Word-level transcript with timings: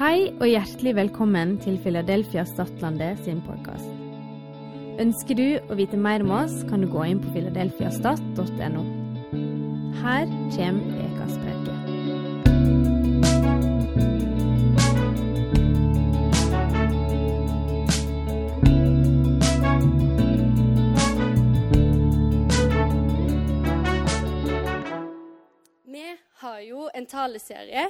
Hei 0.00 0.30
og 0.40 0.46
hjertelig 0.48 0.94
velkommen 0.96 1.58
til 1.60 1.74
Philadelphia 1.84 2.46
Stadlandet 2.48 3.18
sin 3.20 3.42
podkast. 3.44 3.84
Ønsker 4.96 5.36
du 5.36 5.58
å 5.68 5.76
vite 5.76 5.98
mer 6.00 6.24
om 6.24 6.30
oss, 6.38 6.54
kan 6.70 6.80
du 6.80 6.88
gå 6.88 7.02
inn 7.04 7.20
på 7.20 7.28
philadelphiastat.no. 7.34 8.84
Her 10.00 10.24
kommer 10.56 10.88
ukas. 11.04 11.36
Vi 25.84 26.08
har 26.40 26.58
jo 26.70 26.88
en 26.88 27.12
taleserie 27.12 27.84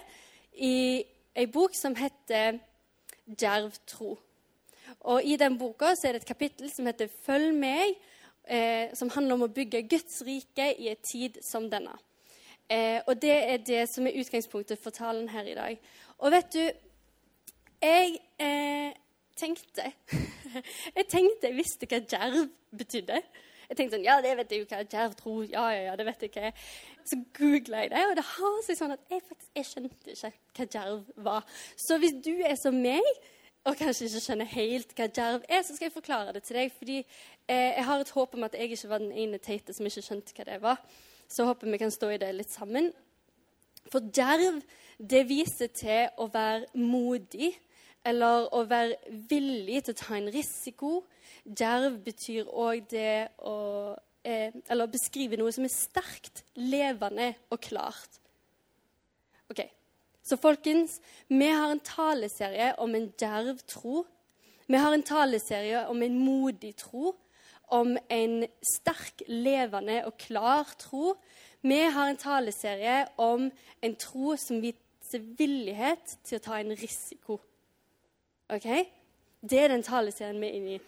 i 0.58 0.74
ei 1.40 1.48
bok 1.48 1.74
som 1.74 1.94
heter 1.96 2.58
Djerv 3.30 3.72
tro. 3.88 4.18
Og 5.08 5.24
I 5.24 5.36
den 5.40 5.56
boka 5.58 5.94
er 5.94 6.12
det 6.12 6.22
et 6.22 6.28
kapittel 6.28 6.70
som 6.70 6.86
heter 6.86 7.08
'Følg 7.08 7.54
meg', 7.54 7.96
eh, 8.48 8.94
som 8.94 9.10
handler 9.10 9.34
om 9.34 9.42
å 9.42 9.54
bygge 9.54 9.88
Guds 9.88 10.22
rike 10.26 10.74
i 10.78 10.88
en 10.88 10.96
tid 11.12 11.38
som 11.42 11.70
denne. 11.70 11.96
Eh, 12.70 13.00
og 13.06 13.22
Det 13.22 13.50
er 13.52 13.56
det 13.56 13.88
som 13.94 14.06
er 14.06 14.20
utgangspunktet 14.20 14.78
for 14.78 14.90
talen 14.90 15.28
her 15.28 15.42
i 15.42 15.54
dag. 15.54 15.78
Og 16.18 16.32
vet 16.32 16.52
du, 16.52 16.70
jeg 17.82 18.18
eh, 18.38 18.92
tenkte 19.36 19.92
Jeg 20.96 21.06
tenkte 21.08 21.46
jeg 21.46 21.56
visste 21.56 21.86
hva 21.86 22.00
djerv 22.00 22.48
betydde. 22.76 23.22
Jeg 23.68 23.76
tenkte 23.76 23.96
sånn, 23.96 24.04
ja, 24.04 24.20
det 24.20 24.36
vet 24.36 24.50
jeg 24.50 24.60
jo 24.60 24.66
hva 24.66 24.82
djerv 24.82 25.14
tro 25.14 25.42
Ja, 25.42 25.68
ja, 25.70 25.82
ja, 25.82 25.96
det 25.96 26.06
vet 26.06 26.22
jeg 26.22 26.30
hva. 26.34 26.52
Så 27.04 27.18
googla 27.36 27.84
jeg 27.84 27.90
det, 27.92 28.06
og 28.10 28.16
det 28.18 28.24
har 28.28 28.56
seg 28.66 28.78
sånn 28.78 28.94
at 28.94 29.04
jeg 29.10 29.22
faktisk 29.26 29.56
jeg 29.56 29.68
skjønte 29.68 30.14
ikke 30.14 30.32
hva 30.56 30.66
djerv 30.74 31.26
var. 31.26 31.60
Så 31.76 31.98
hvis 32.02 32.16
du 32.24 32.32
er 32.46 32.56
som 32.60 32.76
meg, 32.76 33.06
og 33.68 33.76
kanskje 33.76 34.06
ikke 34.08 34.22
skjønner 34.24 34.48
helt 34.54 34.92
hva 34.96 35.06
djerv 35.12 35.44
er, 35.44 35.62
så 35.64 35.74
skal 35.76 35.88
jeg 35.90 35.96
forklare 35.96 36.32
det 36.36 36.44
til 36.46 36.56
deg. 36.56 36.72
Fordi 36.72 36.98
eh, 37.00 37.72
jeg 37.76 37.86
har 37.86 38.00
et 38.00 38.12
håp 38.16 38.36
om 38.36 38.46
at 38.46 38.56
jeg 38.56 38.72
ikke 38.72 38.92
var 38.92 39.02
den 39.02 39.12
ene 39.12 39.40
teite 39.42 39.76
som 39.76 39.88
ikke 39.88 40.04
skjønte 40.06 40.36
hva 40.36 40.46
det 40.48 40.60
var. 40.62 40.80
Så 41.30 41.46
håper 41.46 41.70
vi 41.70 41.80
kan 41.82 41.92
stå 41.92 42.12
i 42.14 42.20
det 42.20 42.30
litt 42.34 42.52
sammen. 42.52 42.90
For 43.90 44.04
djerv, 44.16 44.62
det 44.96 45.24
viser 45.28 45.70
til 45.76 46.08
å 46.20 46.28
være 46.32 46.68
modig, 46.80 47.52
eller 48.06 48.48
å 48.56 48.64
være 48.68 48.96
villig 49.28 49.84
til 49.84 49.94
å 49.94 50.00
ta 50.00 50.16
en 50.16 50.30
risiko. 50.32 50.92
Djerv 51.44 52.00
betyr 52.04 52.48
òg 52.48 52.88
det 52.90 53.28
å 53.44 53.56
eh, 54.24 54.52
Eller 54.68 54.90
beskrive 54.90 55.38
noe 55.40 55.52
som 55.54 55.66
er 55.66 55.72
sterkt, 55.74 56.44
levende 56.56 57.34
og 57.50 57.60
klart. 57.60 58.20
Ok, 59.50 59.64
Så 60.22 60.36
folkens, 60.36 61.00
vi 61.28 61.48
har 61.48 61.72
en 61.72 61.80
taleserie 61.80 62.74
om 62.78 62.94
en 62.94 63.08
djerv 63.18 63.58
tro. 63.66 64.04
Vi 64.68 64.78
har 64.78 64.92
en 64.94 65.02
taleserie 65.02 65.88
om 65.88 66.02
en 66.02 66.18
modig 66.18 66.76
tro, 66.76 67.16
om 67.68 67.96
en 68.10 68.44
sterk, 68.62 69.24
levende 69.26 70.04
og 70.06 70.18
klar 70.18 70.70
tro. 70.78 71.16
Vi 71.62 71.80
har 71.80 72.10
en 72.10 72.20
taleserie 72.20 73.08
om 73.18 73.50
en 73.82 73.96
tro 73.96 74.36
som 74.38 74.60
viser 74.62 75.24
villighet 75.38 76.16
til 76.22 76.38
å 76.38 76.44
ta 76.44 76.60
en 76.60 76.76
risiko. 76.78 77.40
Ok? 78.50 78.68
Det 79.40 79.58
er 79.58 79.72
den 79.72 79.82
taleserien 79.82 80.38
vi 80.40 80.46
er 80.46 80.58
inne 80.60 80.76
i. 80.76 80.80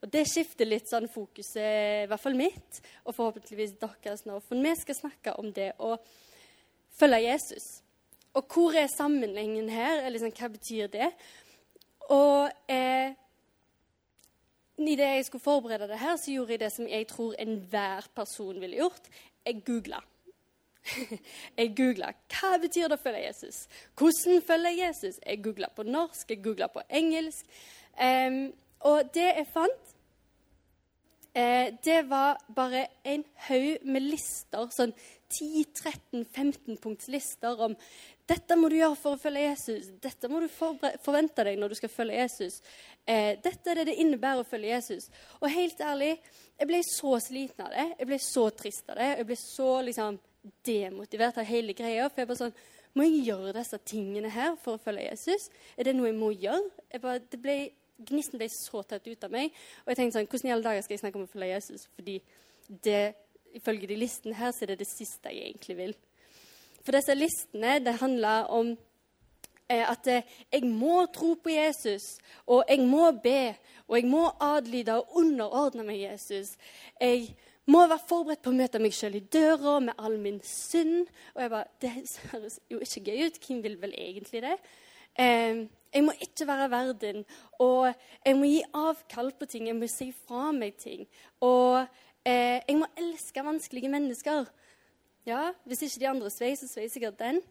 Og 0.00 0.08
Det 0.08 0.24
skifter 0.28 0.68
litt 0.68 0.88
sånn 0.88 1.10
fokuset, 1.12 2.04
i 2.04 2.08
hvert 2.08 2.22
fall 2.22 2.38
mitt, 2.38 2.80
og 3.04 3.14
forhåpentligvis 3.16 3.76
deres 3.80 4.24
nå. 4.24 4.38
For 4.46 4.56
vi 4.56 4.72
skal 4.80 4.96
snakke 4.96 5.36
om 5.40 5.50
det 5.52 5.74
å 5.78 5.96
følge 6.96 7.20
Jesus. 7.26 7.66
Og 8.38 8.46
hvor 8.48 8.76
er 8.78 8.88
sammenhengen 8.92 9.68
her? 9.68 9.98
Eller 10.00 10.16
liksom, 10.16 10.32
hva 10.32 10.48
betyr 10.54 10.88
det? 10.92 11.10
Og 12.10 12.48
eh, 12.70 13.12
det 14.80 15.10
jeg 15.10 15.26
skulle 15.26 15.44
forberede 15.44 15.88
det 15.90 15.98
her, 16.00 16.16
så 16.16 16.32
gjorde 16.32 16.56
jeg 16.56 16.62
det 16.62 16.72
som 16.72 16.88
jeg 16.88 17.06
tror 17.10 17.36
enhver 17.38 18.08
person 18.16 18.60
ville 18.60 18.80
gjort. 18.80 19.12
Jeg 19.46 19.62
googla. 19.66 20.00
Jeg 21.58 21.74
googla 21.76 22.08
hva 22.32 22.56
betyr 22.56 22.88
det 22.88 22.96
å 22.96 23.02
følge 23.02 23.26
Jesus. 23.26 23.56
Hvordan 24.00 24.40
følger 24.42 24.78
Jesus? 24.78 25.18
Jeg 25.20 25.42
googla 25.44 25.68
på 25.76 25.84
norsk, 25.84 26.30
jeg 26.32 26.40
googla 26.40 26.70
på 26.72 26.80
engelsk. 26.88 27.44
Um, 28.00 28.46
og 28.88 29.10
det 29.14 29.26
jeg 29.26 29.48
fant, 29.52 29.89
eh, 31.34 31.72
det 31.84 32.02
var 32.10 32.38
bare 32.48 32.86
en 33.04 33.24
haug 33.48 33.84
med 33.84 34.06
lister, 34.08 34.70
sånn 34.74 34.94
10-13-15 35.30 36.80
punkts 36.82 37.08
lister 37.12 37.60
om 37.62 37.76
dette 38.30 38.54
må 38.58 38.68
du 38.70 38.76
gjøre 38.78 38.98
for 38.98 39.16
å 39.16 39.18
følge 39.18 39.42
Jesus. 39.48 39.88
Dette 40.02 40.28
må 40.30 40.38
du 40.42 40.46
forvente 40.50 41.44
deg 41.46 41.58
når 41.58 41.72
du 41.72 41.78
skal 41.80 41.90
følge 41.90 42.20
Jesus. 42.20 42.60
Eh, 43.02 43.34
dette 43.42 43.72
er 43.72 43.80
det 43.80 43.88
det 43.88 43.96
innebærer 44.04 44.44
å 44.44 44.46
følge 44.46 44.70
Jesus. 44.70 45.08
Og 45.40 45.50
helt 45.50 45.80
ærlig, 45.82 46.12
jeg 46.60 46.70
ble 46.70 46.82
så 46.86 47.16
sliten 47.24 47.64
av 47.66 47.72
det. 47.74 47.86
Jeg 47.98 48.10
ble 48.10 48.18
så 48.22 48.44
trist 48.54 48.92
av 48.92 49.00
det. 49.00 49.08
Jeg 49.18 49.28
ble 49.30 49.38
så 49.40 49.70
liksom 49.88 50.20
demotivert 50.66 51.40
av 51.42 51.48
hele 51.48 51.74
greia. 51.74 52.06
For 52.08 52.22
jeg 52.22 52.30
bare 52.30 52.44
sånn 52.44 52.60
Må 52.98 53.04
jeg 53.06 53.20
gjøre 53.28 53.52
disse 53.54 53.78
tingene 53.86 54.32
her 54.34 54.56
for 54.58 54.74
å 54.74 54.82
følge 54.82 55.04
Jesus? 55.12 55.44
Er 55.78 55.86
det 55.86 55.92
noe 55.94 56.08
jeg 56.08 56.16
må 56.18 56.32
gjøre? 56.34 56.72
Jeg 56.90 57.02
bare, 57.04 57.20
det 57.30 57.38
ble, 57.38 57.54
gnisten 58.08 58.40
ble 58.40 58.48
så 58.52 58.82
tatt 58.86 59.06
ut 59.06 59.26
av 59.26 59.32
meg. 59.34 59.54
Og 59.84 59.92
jeg 59.92 60.00
tenkte 60.00 60.18
sånn 60.18 60.28
Hvordan 60.30 60.50
i 60.50 60.54
alle 60.54 60.66
dager 60.66 60.86
skal 60.86 60.96
jeg 60.96 61.02
snakke 61.04 61.20
om 61.20 61.26
å 61.26 61.32
følge 61.32 61.50
Jesus? 61.54 61.88
Fordi 61.96 62.20
det, 62.84 63.02
ifølge 63.58 63.90
de 63.90 63.98
listene 63.98 64.38
her 64.38 64.54
så 64.54 64.64
er 64.64 64.72
det 64.72 64.82
det 64.84 64.90
siste 64.90 65.32
jeg 65.34 65.50
egentlig 65.50 65.76
vil. 65.80 65.96
For 66.84 66.96
disse 66.96 67.16
listene 67.16 67.78
det 67.84 67.98
handler 68.00 68.48
om 68.56 68.72
eh, 68.72 69.84
at 69.84 70.06
eh, 70.08 70.26
jeg 70.52 70.64
må 70.68 71.04
tro 71.12 71.34
på 71.36 71.52
Jesus, 71.52 72.14
og 72.46 72.64
jeg 72.68 72.86
må 72.88 73.10
be, 73.22 73.54
og 73.88 73.98
jeg 73.98 74.08
må 74.08 74.24
adlyde 74.40 74.96
og 74.96 75.20
underordne 75.20 75.84
meg 75.86 76.04
Jesus. 76.06 76.54
Jeg 77.00 77.34
må 77.70 77.84
være 77.86 78.06
forberedt 78.08 78.42
på 78.44 78.52
å 78.52 78.56
møte 78.56 78.80
meg 78.82 78.94
sjøl 78.96 79.18
i 79.18 79.24
døra 79.32 79.76
med 79.84 79.98
all 80.00 80.16
min 80.18 80.40
synd. 80.46 81.10
Og 81.34 81.42
jeg 81.44 81.52
bare 81.52 81.68
Det 81.80 81.90
høres 82.32 82.60
jo 82.70 82.80
ikke 82.80 83.04
gøy 83.10 83.26
ut. 83.26 83.40
Hvem 83.46 83.62
vil 83.62 83.76
vel 83.82 83.94
egentlig 83.98 84.42
det? 84.46 84.56
Jeg 85.20 86.04
må 86.06 86.14
ikke 86.22 86.46
være 86.48 86.70
verden. 86.70 87.24
Og 87.58 87.90
jeg 88.24 88.36
må 88.38 88.48
gi 88.48 88.62
avkall 88.78 89.32
på 89.36 89.48
ting. 89.50 89.66
Jeg 89.68 89.76
må 89.76 89.88
si 89.90 90.10
fra 90.14 90.50
meg 90.56 90.78
ting. 90.80 91.06
Og 91.44 91.80
eh, 92.24 92.60
jeg 92.62 92.78
må 92.78 92.88
elske 93.00 93.44
vanskelige 93.44 93.92
mennesker. 93.92 94.48
Ja, 95.28 95.50
Hvis 95.64 95.82
ikke 95.82 96.00
de 96.00 96.08
andre 96.08 96.30
svei, 96.32 96.54
så 96.56 96.68
svei 96.70 96.88
sikkert 96.88 97.18
den. 97.20 97.42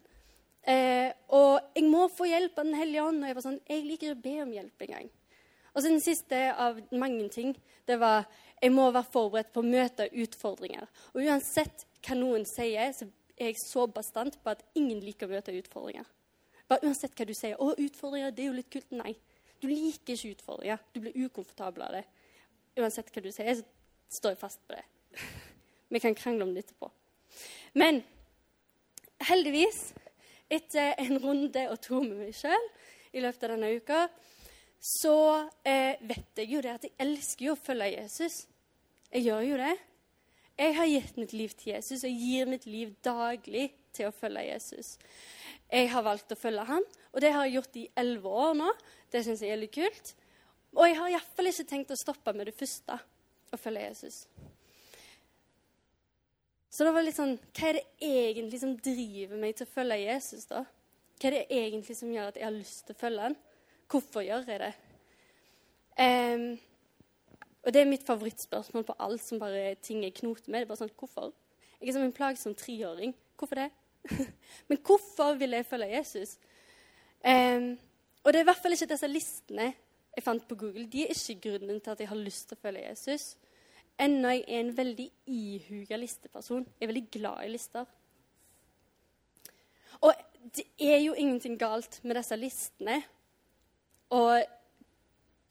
Eh, 0.66 1.12
og 1.28 1.60
jeg 1.76 1.86
må 1.88 2.08
få 2.12 2.26
hjelp 2.28 2.58
av 2.58 2.66
Den 2.66 2.80
hellige 2.80 3.04
ånd. 3.06 3.22
Og 3.22 3.30
jeg 3.30 3.38
var 3.38 3.46
sånn, 3.46 3.60
jeg 3.68 3.86
liker 3.86 4.14
å 4.14 4.22
be 4.22 4.36
om 4.42 4.54
hjelp 4.56 4.86
en 4.86 4.94
gang. 4.96 5.10
Og 5.70 5.82
så 5.82 5.86
den 5.86 6.02
siste 6.02 6.38
av 6.58 6.80
mange 6.90 7.28
ting, 7.30 7.52
det 7.86 8.00
var 8.00 8.24
jeg 8.60 8.72
må 8.74 8.88
være 8.90 9.08
forberedt 9.12 9.52
på 9.54 9.62
å 9.62 9.68
møte 9.68 10.08
utfordringer. 10.10 10.88
Og 11.14 11.22
uansett 11.22 11.86
hva 12.04 12.16
noen 12.18 12.42
sier, 12.48 12.90
så 12.96 13.06
er 13.38 13.52
jeg 13.52 13.60
så 13.62 13.86
bastant 13.88 14.36
på 14.42 14.52
at 14.52 14.64
ingen 14.76 15.00
liker 15.04 15.28
å 15.28 15.36
møte 15.36 15.54
utfordringer. 15.56 16.08
Bare 16.70 16.86
Uansett 16.86 17.16
hva 17.18 17.26
du 17.26 17.34
sier. 17.34 17.58
'Å, 17.58 17.74
utfordringer, 17.82 18.30
det 18.30 18.44
er 18.44 18.50
jo 18.52 18.58
litt 18.60 18.70
kult.' 18.70 18.94
Nei. 18.94 19.16
Du 19.60 19.66
liker 19.68 20.14
ikke 20.14 20.36
utfordringer. 20.36 20.78
Du 20.94 21.00
blir 21.02 21.26
ukomfortabel 21.26 21.82
av 21.82 21.96
det. 21.98 22.04
Uansett 22.78 23.10
hva 23.12 23.22
du 23.22 23.30
sier, 23.34 23.58
så 23.58 24.16
står 24.20 24.36
jeg 24.36 24.40
fast 24.40 24.62
på 24.66 24.78
det. 24.78 24.84
Vi 25.90 26.00
kan 26.00 26.14
krangle 26.14 26.46
om 26.46 26.54
det 26.54 26.64
etterpå. 26.64 26.90
Men 27.74 28.00
heldigvis, 29.26 29.92
etter 30.50 30.94
en 30.98 31.18
runde 31.22 31.66
og 31.70 31.80
to 31.82 32.00
med 32.02 32.16
meg 32.22 32.34
sjøl 32.34 32.70
i 33.12 33.22
løpet 33.22 33.44
av 33.46 33.54
denne 33.56 33.74
uka, 33.74 34.04
så 34.80 35.16
eh, 35.66 35.98
vet 36.00 36.40
jeg 36.40 36.54
jo 36.54 36.62
det 36.64 36.72
at 36.72 36.86
jeg 36.86 36.96
elsker 37.04 37.50
jo 37.50 37.56
å 37.56 37.60
følge 37.60 37.90
Jesus. 37.92 38.44
Jeg 39.10 39.26
gjør 39.26 39.42
jo 39.44 39.58
det. 39.60 39.74
Jeg 40.60 40.76
har 40.76 40.88
gitt 40.88 41.18
mitt 41.18 41.34
liv 41.36 41.52
til 41.58 41.74
Jesus 41.74 42.06
og 42.06 42.22
gir 42.24 42.48
mitt 42.48 42.66
liv 42.70 42.94
daglig 43.04 43.70
til 43.96 44.08
å 44.08 44.14
følge 44.14 44.46
Jesus. 44.46 44.94
Jeg 45.70 45.90
har 45.92 46.02
valgt 46.02 46.32
å 46.34 46.38
følge 46.38 46.64
han, 46.66 46.86
og 47.14 47.22
det 47.22 47.30
har 47.34 47.46
jeg 47.46 47.60
gjort 47.60 47.76
i 47.78 47.88
elleve 48.02 48.30
år 48.44 48.56
nå. 48.58 48.70
Det 49.10 49.22
syns 49.26 49.42
jeg 49.44 49.54
er 49.54 49.60
litt 49.60 49.74
kult. 49.74 50.14
Og 50.74 50.86
jeg 50.86 50.96
har 50.98 51.12
iallfall 51.12 51.50
ikke 51.50 51.68
tenkt 51.70 51.92
å 51.94 51.98
stoppe 51.98 52.34
med 52.34 52.50
det 52.50 52.56
første 52.58 52.96
å 53.50 53.58
følge 53.58 53.86
Jesus. 53.88 54.24
Så 56.70 56.86
det 56.86 56.92
var 56.94 57.02
litt 57.02 57.18
sånn 57.18 57.34
Hva 57.58 57.70
er 57.70 57.80
det 57.80 57.86
egentlig 58.06 58.60
som 58.62 58.76
driver 58.78 59.40
meg 59.42 59.56
til 59.58 59.66
å 59.66 59.72
følge 59.72 59.98
Jesus, 60.04 60.46
da? 60.50 60.62
Hva 61.18 61.28
er 61.28 61.36
det 61.36 61.46
egentlig 61.52 61.96
som 61.98 62.12
gjør 62.14 62.30
at 62.30 62.38
jeg 62.38 62.46
har 62.46 62.54
lyst 62.54 62.84
til 62.86 62.96
å 62.96 63.00
følge 63.00 63.26
han? 63.26 63.38
Hvorfor 63.90 64.24
gjør 64.24 64.46
jeg 64.46 64.62
det? 64.62 64.72
Um, 66.00 66.46
og 67.60 67.74
det 67.74 67.82
er 67.82 67.90
mitt 67.90 68.06
favorittspørsmål 68.06 68.86
på 68.88 68.96
alt 69.02 69.22
som 69.24 69.42
bare 69.42 69.74
ting 69.82 70.04
jeg 70.06 70.14
knoter 70.22 70.48
med. 70.48 70.62
Det 70.62 70.68
er 70.68 70.70
bare 70.70 70.82
sånn, 70.84 70.94
Hvorfor? 70.96 71.34
Jeg 71.80 71.90
er 71.90 71.96
som 71.96 72.06
en 72.06 72.16
plagsom 72.16 72.54
treåring. 72.56 73.12
Hvorfor 73.40 73.58
det? 73.58 73.70
Men 74.68 74.78
hvorfor 74.86 75.34
vil 75.38 75.50
jeg 75.50 75.66
følge 75.66 75.96
Jesus? 75.96 76.38
Um, 77.24 77.78
og 78.24 78.32
det 78.32 78.40
er 78.40 78.44
i 78.44 78.48
hvert 78.48 78.62
fall 78.62 78.76
ikke 78.76 78.90
disse 78.92 79.08
listene 79.08 79.72
jeg 80.16 80.24
fant 80.24 80.48
på 80.48 80.56
Google. 80.58 80.86
De 80.90 81.04
er 81.04 81.14
ikke 81.14 81.50
grunnen 81.50 81.80
til 81.80 81.92
at 81.92 82.00
jeg 82.00 82.08
har 82.10 82.18
lyst 82.18 82.48
til 82.48 82.58
å 82.58 82.62
følge 82.64 82.88
Jesus. 82.88 83.36
Ennå 84.00 84.32
jeg 84.32 84.44
er 84.48 84.60
en 84.64 84.76
veldig 84.76 85.06
ihuga 85.28 85.98
listeperson. 86.00 86.66
Jeg 86.78 86.86
er 86.86 86.92
veldig 86.92 87.08
glad 87.12 87.44
i 87.44 87.52
lister. 87.52 87.84
Og 90.00 90.14
det 90.56 90.64
er 90.80 90.98
jo 91.04 91.14
ingenting 91.14 91.58
galt 91.60 92.00
med 92.02 92.16
disse 92.16 92.36
listene. 92.36 93.02
Og 94.16 94.40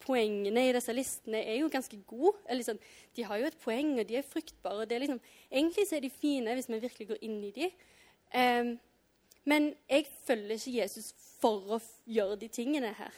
poengene 0.02 0.66
i 0.68 0.74
disse 0.74 0.92
listene 0.96 1.44
er 1.44 1.60
jo 1.60 1.70
ganske 1.72 1.96
gode. 2.08 2.36
Liksom, 2.50 2.78
de 3.16 3.24
har 3.24 3.40
jo 3.40 3.48
et 3.48 3.60
poeng, 3.62 3.94
og 4.00 4.08
de 4.08 4.18
er 4.18 4.26
fruktbare. 4.26 4.86
er 4.90 4.98
liksom, 4.98 5.20
Egentlig 5.50 5.86
så 5.88 5.96
er 5.96 6.00
de 6.00 6.10
fine 6.10 6.54
hvis 6.54 6.68
vi 6.68 6.82
virkelig 6.82 7.08
går 7.08 7.22
inn 7.22 7.42
i 7.44 7.54
dem. 7.56 7.70
Um, 8.34 8.78
men 9.44 9.74
jeg 9.88 10.06
følger 10.26 10.54
ikke 10.54 10.78
Jesus 10.78 11.14
for 11.40 11.76
å 11.76 11.80
gjøre 12.06 12.38
de 12.40 12.48
tingene 12.52 12.92
her. 12.94 13.14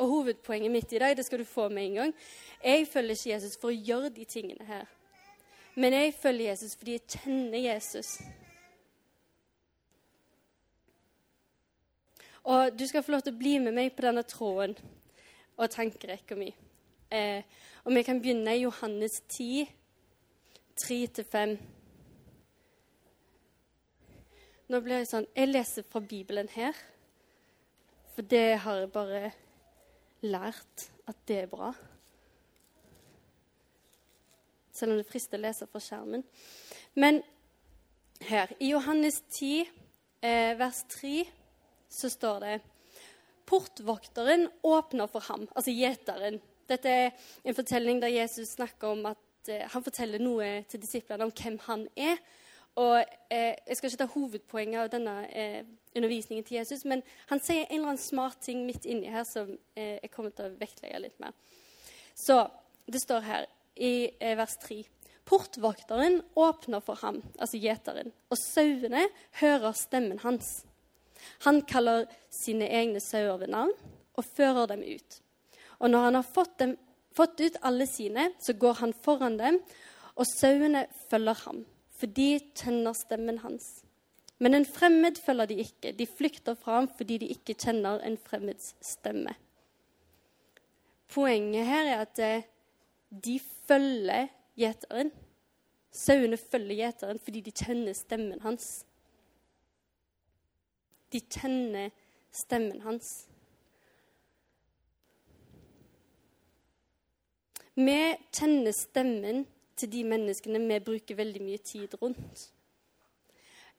Og 0.00 0.08
hovedpoenget 0.08 0.72
mitt 0.72 0.92
i 0.92 0.98
dag, 0.98 1.16
det 1.16 1.26
skal 1.26 1.38
du 1.38 1.44
få 1.44 1.68
med 1.68 1.84
en 1.84 1.94
gang. 1.94 2.14
Jeg 2.64 2.88
følger 2.88 3.16
ikke 3.16 3.30
Jesus 3.30 3.56
for 3.60 3.70
å 3.70 3.80
gjøre 3.88 4.10
de 4.16 4.24
tingene 4.24 4.66
her. 4.66 4.86
Men 5.74 5.92
jeg 5.92 6.14
følger 6.14 6.50
Jesus 6.50 6.76
fordi 6.76 6.96
jeg 6.96 7.18
kjenner 7.18 7.58
Jesus. 7.58 8.18
Og 12.44 12.78
du 12.78 12.86
skal 12.86 13.04
få 13.04 13.12
lov 13.12 13.22
til 13.24 13.34
å 13.34 13.40
bli 13.40 13.58
med 13.60 13.76
meg 13.76 13.92
på 13.94 14.06
denne 14.06 14.24
tråden 14.24 14.74
og 15.60 15.70
tankerekka 15.70 16.36
mi. 16.36 16.48
Eh, 17.12 17.44
og 17.84 17.92
vi 17.94 18.02
kan 18.06 18.20
begynne 18.22 18.56
i 18.56 18.64
Johannes 18.64 19.20
10, 19.28 19.68
3-5. 20.80 21.56
Nå 24.70 24.78
blir 24.84 25.00
jeg 25.00 25.08
sånn 25.10 25.24
Jeg 25.34 25.50
leser 25.50 25.86
fra 25.90 25.98
Bibelen 25.98 26.46
her, 26.54 26.76
for 28.14 28.22
det 28.30 28.60
har 28.62 28.76
jeg 28.78 28.90
bare 28.94 29.30
lært 30.22 30.84
at 31.10 31.16
det 31.26 31.38
er 31.40 31.48
bra. 31.50 31.72
Selv 34.70 34.94
om 34.94 35.00
det 35.00 35.08
frister 35.08 35.40
å 35.40 35.42
lese 35.42 35.66
fra 35.66 35.82
skjermen. 35.82 36.22
Men 36.94 37.18
her, 38.28 38.52
i 38.62 38.68
Johannes 38.70 39.18
10, 39.32 39.72
eh, 40.22 40.52
vers 40.60 40.84
3, 40.94 41.24
så 41.90 42.10
står 42.12 42.38
det 42.44 42.52
Portvokteren 43.50 44.46
åpner 44.62 45.10
for 45.10 45.26
ham, 45.32 45.48
altså 45.50 45.74
gjeteren. 45.74 46.38
Dette 46.70 46.92
er 46.94 47.10
en 47.42 47.58
fortelling 47.58 47.98
der 48.04 48.14
Jesus 48.14 48.54
snakker 48.54 48.94
om 48.94 49.02
at 49.10 49.50
eh, 49.50 49.66
han 49.66 49.82
forteller 49.82 50.22
noe 50.22 50.60
til 50.70 50.84
disiplene 50.84 51.26
om 51.26 51.34
hvem 51.34 51.58
han 51.66 51.88
er. 51.98 52.22
Og 52.80 52.96
eh, 53.30 53.56
Jeg 53.66 53.76
skal 53.76 53.90
ikke 53.90 54.02
ta 54.02 54.08
hovedpoenget 54.14 54.82
av 54.82 54.90
denne 54.92 55.16
eh, 55.28 55.64
undervisningen 55.96 56.46
til 56.46 56.60
Jesus, 56.60 56.84
men 56.88 57.02
han 57.28 57.42
sier 57.42 57.66
en 57.66 57.80
eller 57.80 57.92
annen 57.92 58.02
smart 58.02 58.40
ting 58.44 58.62
midt 58.66 58.86
inni 58.88 59.10
her 59.10 59.26
som 59.28 59.50
eh, 59.76 59.98
jeg 59.98 60.12
kommer 60.14 60.32
til 60.34 60.48
å 60.48 60.56
vektlegge 60.60 61.02
litt 61.02 61.18
mer. 61.20 61.34
Så 62.14 62.42
det 62.90 63.02
står 63.02 63.26
her 63.26 63.46
i 63.76 64.10
eh, 64.20 64.36
vers 64.38 64.56
3. 64.62 64.80
Portvokteren 65.28 66.20
åpner 66.38 66.82
for 66.82 66.98
ham, 67.04 67.20
altså 67.38 67.60
gjeteren, 67.60 68.10
og 68.32 68.38
sauene 68.40 69.04
hører 69.42 69.76
stemmen 69.78 70.22
hans. 70.24 70.62
Han 71.44 71.60
kaller 71.68 72.08
sine 72.32 72.66
egne 72.66 73.02
sauer 73.04 73.42
ved 73.42 73.52
navn 73.52 73.74
og 74.16 74.30
fører 74.36 74.70
dem 74.72 74.82
ut. 74.86 75.20
Og 75.80 75.92
når 75.92 76.06
han 76.08 76.18
har 76.18 76.26
fått, 76.26 76.56
dem, 76.62 76.74
fått 77.16 77.40
ut 77.44 77.60
alle 77.66 77.86
sine, 77.88 78.30
så 78.40 78.56
går 78.56 78.80
han 78.80 78.96
foran 79.04 79.38
dem, 79.40 79.60
og 80.16 80.26
sauene 80.28 80.86
følger 81.10 81.44
ham, 81.44 81.62
for 82.00 82.08
de 82.16 82.38
kjenner 82.56 82.96
stemmen 82.96 83.40
hans. 83.44 83.82
Men 84.40 84.56
en 84.56 84.64
fremmed 84.64 85.18
følger 85.20 85.50
de 85.50 85.58
ikke. 85.60 85.92
De 85.92 86.06
flykter 86.08 86.56
fra 86.56 86.78
ham 86.78 86.88
fordi 86.96 87.18
de 87.20 87.28
ikke 87.34 87.54
kjenner 87.60 88.00
en 88.06 88.16
fremmeds 88.16 88.72
stemme. 88.80 89.34
Poenget 91.12 91.66
her 91.66 91.90
er 91.90 92.04
at 92.06 92.22
eh, 92.24 92.46
de 93.10 93.40
følger 93.68 94.30
gjeteren. 94.56 95.10
Sauene 95.92 96.38
følger 96.40 96.78
gjeteren 96.84 97.20
fordi 97.20 97.42
de 97.44 97.52
kjenner 97.52 97.92
stemmen 97.98 98.40
hans. 98.40 98.70
De 101.12 101.20
kjenner 101.20 101.90
stemmen 102.32 102.80
hans. 102.86 103.26
Vi 107.74 108.00
kjenner 108.32 108.72
stemmen 108.76 109.44
til 109.80 109.92
de 109.92 110.06
menneskene 110.06 110.62
vi 110.62 110.80
bruker 110.84 111.18
veldig 111.18 111.44
mye 111.44 111.60
tid 111.64 111.94
rundt. 112.00 112.48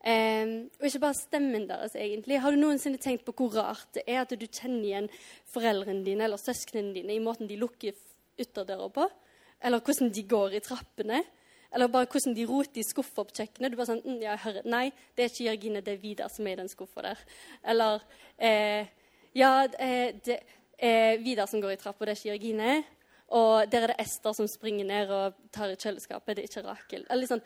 Um, 0.02 0.54
og 0.80 0.88
ikke 0.88 1.04
bare 1.04 1.14
stemmen 1.14 1.68
deres, 1.70 1.94
egentlig. 1.94 2.40
Har 2.42 2.54
du 2.54 2.58
noensinne 2.58 2.98
tenkt 2.98 3.22
på 3.28 3.36
hvor 3.38 3.54
rart 3.60 3.92
det 3.94 4.02
er 4.10 4.24
at 4.24 4.32
du 4.34 4.48
kjenner 4.48 4.88
igjen 4.88 5.10
foreldrene 5.54 6.02
dine 6.08 6.26
eller 6.26 6.42
søsknene 6.42 6.96
dine 6.96 7.14
i 7.14 7.22
måten 7.22 7.50
de 7.50 7.60
lukker 7.62 7.94
ytterdøra 8.42 8.88
på? 8.96 9.06
Eller 9.62 9.84
hvordan 9.86 10.10
de 10.10 10.24
går 10.26 10.58
i 10.58 10.64
trappene? 10.66 11.20
Eller 11.72 11.88
bare 11.88 12.10
hvordan 12.10 12.34
de 12.36 12.48
roter 12.50 12.82
i 12.82 12.84
skuffer 12.84 13.28
på 13.28 13.38
kjøkkenet. 13.38 13.72
Du 13.72 13.78
bare 13.78 13.92
sånn, 13.92 14.02
mm, 14.02 14.18
ja, 14.24 14.40
hører, 14.42 14.66
Nei, 14.66 14.88
det 15.16 15.24
er 15.24 15.30
ikke 15.30 15.46
Jørgine, 15.46 15.84
det 15.86 15.94
er 15.94 16.02
Vidar 16.02 16.34
som 16.34 16.50
er 16.50 16.58
i 16.58 16.62
den 16.64 16.72
skuffa 16.72 17.06
der. 17.06 17.22
Eller 17.74 18.02
eh, 18.42 18.90
Ja, 19.38 19.54
eh, 19.80 20.18
det 20.26 20.40
er 20.82 21.22
Vidar 21.22 21.48
som 21.48 21.62
går 21.62 21.78
i 21.78 21.80
trappa, 21.80 22.10
det 22.10 22.18
er 22.18 22.20
ikke 22.20 22.34
Jørgine. 22.34 22.74
Og 23.32 23.72
der 23.72 23.86
er 23.86 23.94
det 23.94 24.02
Ester 24.04 24.36
som 24.36 24.48
springer 24.52 24.88
ned 24.88 25.12
og 25.16 25.38
tar 25.56 25.72
i 25.72 25.78
kjøleskapet, 25.80 26.36
det 26.36 26.44
er 26.44 26.50
ikke 26.50 26.66
Rakel. 26.68 27.06
Liksom, 27.16 27.40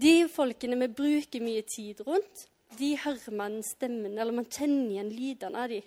de 0.00 0.14
folkene 0.32 0.78
vi 0.80 0.88
bruker 1.00 1.44
mye 1.44 1.64
tid 1.68 2.00
rundt, 2.06 2.46
de 2.78 2.94
hører 3.00 3.34
man 3.36 3.62
stemmen, 3.64 4.18
eller 4.18 4.32
man 4.32 4.48
kjenner 4.48 4.94
igjen 4.94 5.12
lydene 5.12 5.64
av 5.64 5.72
de. 5.72 5.82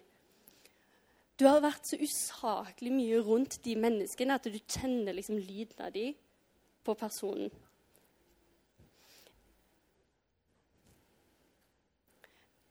Du 1.40 1.48
har 1.48 1.62
vært 1.64 1.90
så 1.90 1.98
usaklig 1.98 2.92
mye 2.94 3.22
rundt 3.26 3.58
de 3.66 3.74
menneskene 3.82 4.38
at 4.38 4.46
du 4.46 4.58
kjenner 4.60 5.16
liksom 5.18 5.40
lyden 5.42 5.82
av 5.82 5.94
de 5.96 6.12
på 6.86 6.94
personen. 6.98 7.50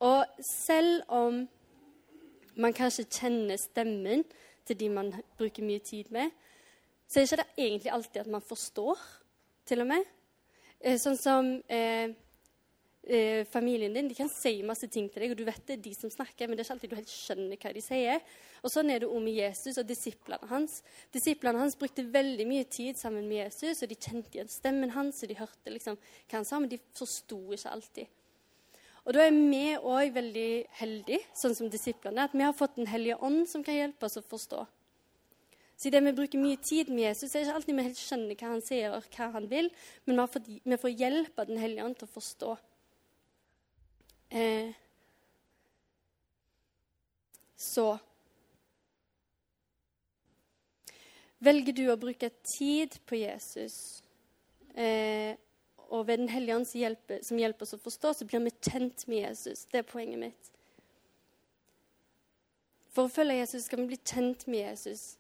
Og 0.01 0.23
selv 0.47 1.03
om 1.09 1.43
man 2.55 2.77
kanskje 2.77 3.09
kjenner 3.11 3.59
stemmen 3.61 4.23
til 4.69 4.79
de 4.79 4.89
man 4.93 5.11
bruker 5.39 5.67
mye 5.67 5.83
tid 5.85 6.13
med, 6.15 6.31
så 7.11 7.19
er 7.19 7.41
det 7.41 7.47
ikke 7.49 7.67
egentlig 7.67 7.91
alltid 7.91 8.21
at 8.23 8.31
man 8.31 8.45
forstår, 8.47 8.99
til 9.67 9.83
og 9.83 9.89
med. 9.91 10.05
Eh, 10.81 10.97
sånn 10.99 11.19
som 11.19 11.49
eh, 11.69 12.13
eh, 13.03 13.43
familien 13.51 13.95
din 13.95 14.09
de 14.09 14.15
kan 14.17 14.31
si 14.33 14.61
masse 14.67 14.87
ting 14.89 15.09
til 15.11 15.25
deg, 15.25 15.35
og 15.35 15.41
du 15.41 15.45
vet 15.49 15.65
det 15.67 15.77
er 15.77 15.83
de 15.85 15.95
som 15.97 16.13
snakker, 16.13 16.49
men 16.49 16.57
det 16.57 16.63
er 16.63 16.69
ikke 16.69 16.77
alltid 16.77 16.93
du 16.93 16.97
helt 17.01 17.13
skjønner 17.13 17.61
hva 17.61 17.75
de 17.75 17.83
sier. 17.85 18.23
Og 18.63 18.73
Sånn 18.73 18.95
er 18.95 19.03
det 19.03 19.11
òg 19.11 19.21
med 19.25 19.37
Jesus 19.41 19.81
og 19.81 19.89
disiplene 19.89 20.51
hans. 20.53 20.81
Disiplene 21.13 21.63
hans 21.63 21.77
brukte 21.81 22.07
veldig 22.07 22.47
mye 22.49 22.71
tid 22.71 22.99
sammen 23.01 23.27
med 23.29 23.43
Jesus, 23.43 23.83
og 23.83 23.91
de 23.91 23.99
kjente 23.99 24.39
igjen 24.39 24.53
stemmen 24.53 24.95
hans, 24.95 25.21
og 25.25 25.33
de 25.33 25.39
hørte 25.43 25.75
liksom 25.75 25.99
hva 25.99 26.39
han 26.39 26.49
sa, 26.49 26.63
men 26.63 26.73
de 26.73 26.81
forsto 26.97 27.43
ikke 27.57 27.75
alltid. 27.75 28.17
Og 29.09 29.17
da 29.17 29.25
er 29.27 29.33
vi 29.35 29.65
òg 29.77 30.13
veldig 30.15 30.51
heldige, 30.79 31.25
sånn 31.35 31.57
som 31.57 31.71
disiplene, 31.73 32.29
at 32.29 32.37
vi 32.37 32.45
har 32.45 32.55
fått 32.55 32.77
Den 32.77 32.87
hellige 32.87 33.19
ånd 33.19 33.49
som 33.49 33.65
kan 33.65 33.75
hjelpe 33.75 34.07
oss 34.07 34.21
å 34.21 34.23
forstå. 34.23 34.67
Så 35.81 35.89
idet 35.89 36.03
vi 36.05 36.13
bruker 36.13 36.43
mye 36.43 36.59
tid 36.61 36.91
med 36.93 37.07
Jesus, 37.07 37.33
er 37.33 37.47
ikke 37.47 37.55
alltid 37.57 37.77
vi 37.79 37.85
helt 37.87 38.01
skjønner 38.01 38.37
hva 38.37 38.49
han 38.51 38.65
sier 38.65 38.93
og 38.93 39.07
hva 39.15 39.31
han 39.33 39.47
vil, 39.49 39.71
men 40.05 40.19
vi 40.21 40.77
får 40.77 40.93
hjelp 40.93 41.39
av 41.41 41.47
Den 41.49 41.61
hellige 41.63 41.87
ånd 41.87 41.97
til 41.97 42.05
å 42.05 42.13
forstå. 42.19 42.57
Eh, 44.37 44.75
så 47.57 47.87
Velger 51.41 51.73
du 51.73 51.87
å 51.89 51.97
bruke 51.97 52.29
tid 52.45 52.99
på 53.09 53.17
Jesus 53.17 54.03
eh, 54.77 55.33
og 55.89 56.05
ved 56.11 56.21
Den 56.21 56.29
hellige 56.29 56.59
ånd 56.59 56.69
som 56.69 57.41
hjelper 57.41 57.65
oss 57.65 57.73
å 57.79 57.81
forstå, 57.81 58.13
så 58.19 58.29
blir 58.29 58.45
vi 58.45 58.53
kjent 58.69 59.07
med 59.09 59.23
Jesus. 59.23 59.65
Det 59.73 59.81
er 59.81 59.89
poenget 59.89 60.21
mitt. 60.21 60.53
For 62.93 63.09
å 63.09 63.13
følge 63.13 63.39
Jesus 63.41 63.65
skal 63.65 63.81
vi 63.81 63.95
bli 63.95 64.01
kjent 64.05 64.45
med 64.51 64.67
Jesus. 64.67 65.17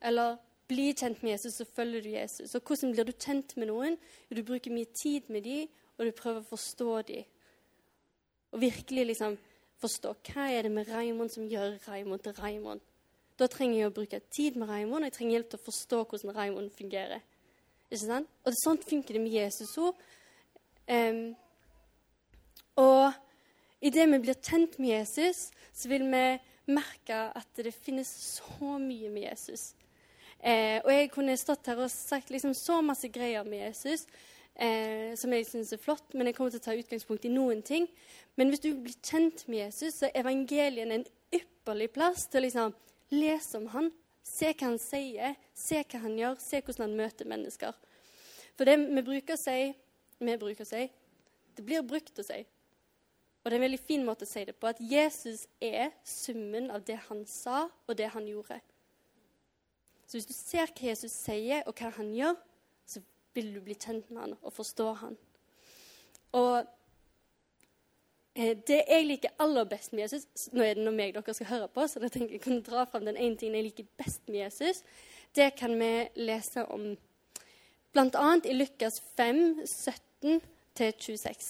Eller 0.00 0.36
bli 0.68 0.90
kjent 0.94 1.22
med 1.22 1.36
Jesus, 1.36 1.60
så 1.60 1.64
følger 1.64 2.02
du 2.02 2.08
Jesus. 2.10 2.54
Og 2.54 2.62
hvordan 2.66 2.92
blir 2.92 3.06
du 3.06 3.12
kjent 3.12 3.56
med 3.56 3.70
noen? 3.70 3.98
Du 4.30 4.42
bruker 4.42 4.74
mye 4.74 4.88
tid 4.98 5.30
med 5.32 5.46
dem, 5.46 5.68
og 5.96 6.08
du 6.08 6.16
prøver 6.16 6.42
å 6.42 6.50
forstå 6.50 6.90
dem. 7.12 7.28
Og 8.52 8.60
virkelig 8.62 9.06
liksom 9.12 9.38
forstå 9.82 10.12
hva 10.30 10.48
er 10.50 10.66
det 10.66 10.72
med 10.72 10.90
Raimond 10.90 11.32
som 11.32 11.48
gjør 11.48 11.78
Raimond 11.86 12.24
til 12.24 12.36
Raimond. 12.40 12.82
Da 13.36 13.48
trenger 13.52 13.78
jeg 13.78 13.90
å 13.90 13.94
bruke 13.94 14.20
tid 14.32 14.56
med 14.56 14.70
Raimond, 14.70 15.04
og 15.04 15.10
jeg 15.10 15.16
trenger 15.18 15.36
hjelp 15.36 15.50
til 15.52 15.60
å 15.60 15.66
forstå 15.66 16.02
hvordan 16.02 16.36
Raimond 16.36 16.70
fungerer. 16.76 17.24
Ikke 17.90 18.02
sant? 18.02 18.30
Og 18.42 18.52
det, 18.52 18.60
sånn 18.62 18.80
funker 18.82 19.16
det 19.16 19.22
med 19.22 19.36
Jesus 19.36 19.74
òg. 19.78 19.98
Um, 20.86 21.34
og 22.80 23.12
idet 23.84 24.06
vi 24.10 24.22
blir 24.24 24.38
kjent 24.40 24.78
med 24.80 24.94
Jesus, 24.94 25.50
så 25.74 25.90
vil 25.90 26.06
vi 26.10 26.24
merke 26.72 27.18
at 27.36 27.60
det 27.60 27.74
finnes 27.74 28.08
så 28.08 28.76
mye 28.80 29.10
med 29.12 29.28
Jesus. 29.28 29.74
Eh, 30.40 30.78
og 30.84 30.90
jeg 30.92 31.10
kunne 31.14 31.36
stått 31.40 31.70
her 31.70 31.80
og 31.80 31.90
sagt 31.90 32.30
liksom 32.30 32.54
så 32.54 32.80
masse 32.84 33.08
greier 33.12 33.46
med 33.48 33.64
Jesus 33.64 34.04
eh, 34.54 35.14
som 35.18 35.32
jeg 35.32 35.46
syns 35.48 35.72
er 35.72 35.82
flott, 35.82 36.14
men 36.14 36.28
jeg 36.28 36.36
kommer 36.36 36.54
til 36.54 36.60
å 36.60 36.66
ta 36.66 36.76
utgangspunkt 36.76 37.26
i 37.26 37.32
noen 37.32 37.62
ting. 37.66 37.88
Men 38.36 38.52
hvis 38.52 38.64
du 38.64 38.72
blir 38.74 38.96
kjent 39.00 39.46
med 39.48 39.66
Jesus, 39.66 40.00
så 40.00 40.08
er 40.08 40.20
evangelien 40.22 40.92
en 40.92 41.06
ypperlig 41.34 41.90
plass 41.94 42.26
til 42.30 42.42
å 42.42 42.46
liksom 42.46 42.76
lese 43.14 43.60
om 43.60 43.70
han, 43.76 43.92
Se 44.26 44.48
hva 44.50 44.72
han 44.72 44.80
sier, 44.82 45.36
se 45.54 45.78
hva 45.86 46.00
han 46.02 46.16
gjør, 46.18 46.32
se 46.42 46.58
hvordan 46.58 46.88
han 46.88 46.96
møter 46.98 47.28
mennesker. 47.30 47.76
For 48.58 48.66
det 48.66 48.74
vi 48.82 49.04
bruker 49.06 49.36
å 49.36 49.38
si, 49.38 49.68
vi 50.18 50.34
bruker 50.40 50.64
å 50.64 50.66
si, 50.66 50.80
det 51.54 51.64
blir 51.64 51.84
brukt 51.86 52.18
å 52.18 52.24
si. 52.26 52.40
Og 53.44 53.46
det 53.46 53.54
er 53.54 53.60
en 53.60 53.66
veldig 53.68 53.78
fin 53.78 54.02
måte 54.02 54.26
å 54.26 54.28
si 54.28 54.42
det 54.48 54.56
på, 54.58 54.66
at 54.66 54.80
Jesus 54.82 55.44
er 55.62 55.92
summen 56.02 56.72
av 56.74 56.82
det 56.88 56.98
han 57.06 57.22
sa, 57.30 57.68
og 57.86 57.94
det 58.00 58.10
han 58.16 58.26
gjorde. 58.26 58.58
Så 60.06 60.16
hvis 60.16 60.28
du 60.28 60.34
ser 60.36 60.70
hva 60.70 60.90
Jesus 60.90 61.12
sier, 61.12 61.64
og 61.66 61.74
hva 61.78 61.90
han 61.96 62.12
gjør, 62.14 62.36
så 62.86 63.02
vil 63.34 63.52
du 63.56 63.60
bli 63.64 63.74
kjent 63.74 64.10
med 64.10 64.22
han 64.22 64.34
og 64.40 64.54
forstå 64.54 64.86
han. 65.02 65.16
Og 66.38 66.56
eh, 68.36 68.54
det 68.68 68.82
jeg 68.84 69.08
liker 69.08 69.34
aller 69.42 69.66
best 69.68 69.94
med 69.94 70.04
Jesus 70.04 70.48
Nå 70.52 70.64
er 70.64 70.76
det 70.76 70.84
noe 70.84 70.94
meg 70.94 71.14
dere 71.14 71.34
skal 71.34 71.50
høre 71.50 71.68
på, 71.72 71.86
så 71.88 72.02
da 72.02 72.10
tenker 72.12 72.36
jeg 72.36 72.44
kunne 72.44 72.64
dra 72.66 72.86
fram 72.90 73.06
den 73.08 73.18
ene 73.18 73.38
tingen 73.38 73.58
jeg 73.58 73.70
liker 73.70 73.90
best 73.98 74.22
med 74.30 74.44
Jesus. 74.44 74.82
Det 75.36 75.50
kan 75.58 75.74
vi 75.78 75.92
lese 76.22 76.64
om 76.72 76.92
bl.a. 77.96 78.28
i 78.44 78.54
Lukas 78.54 79.00
5, 79.16 79.64
17-26. 79.64 81.48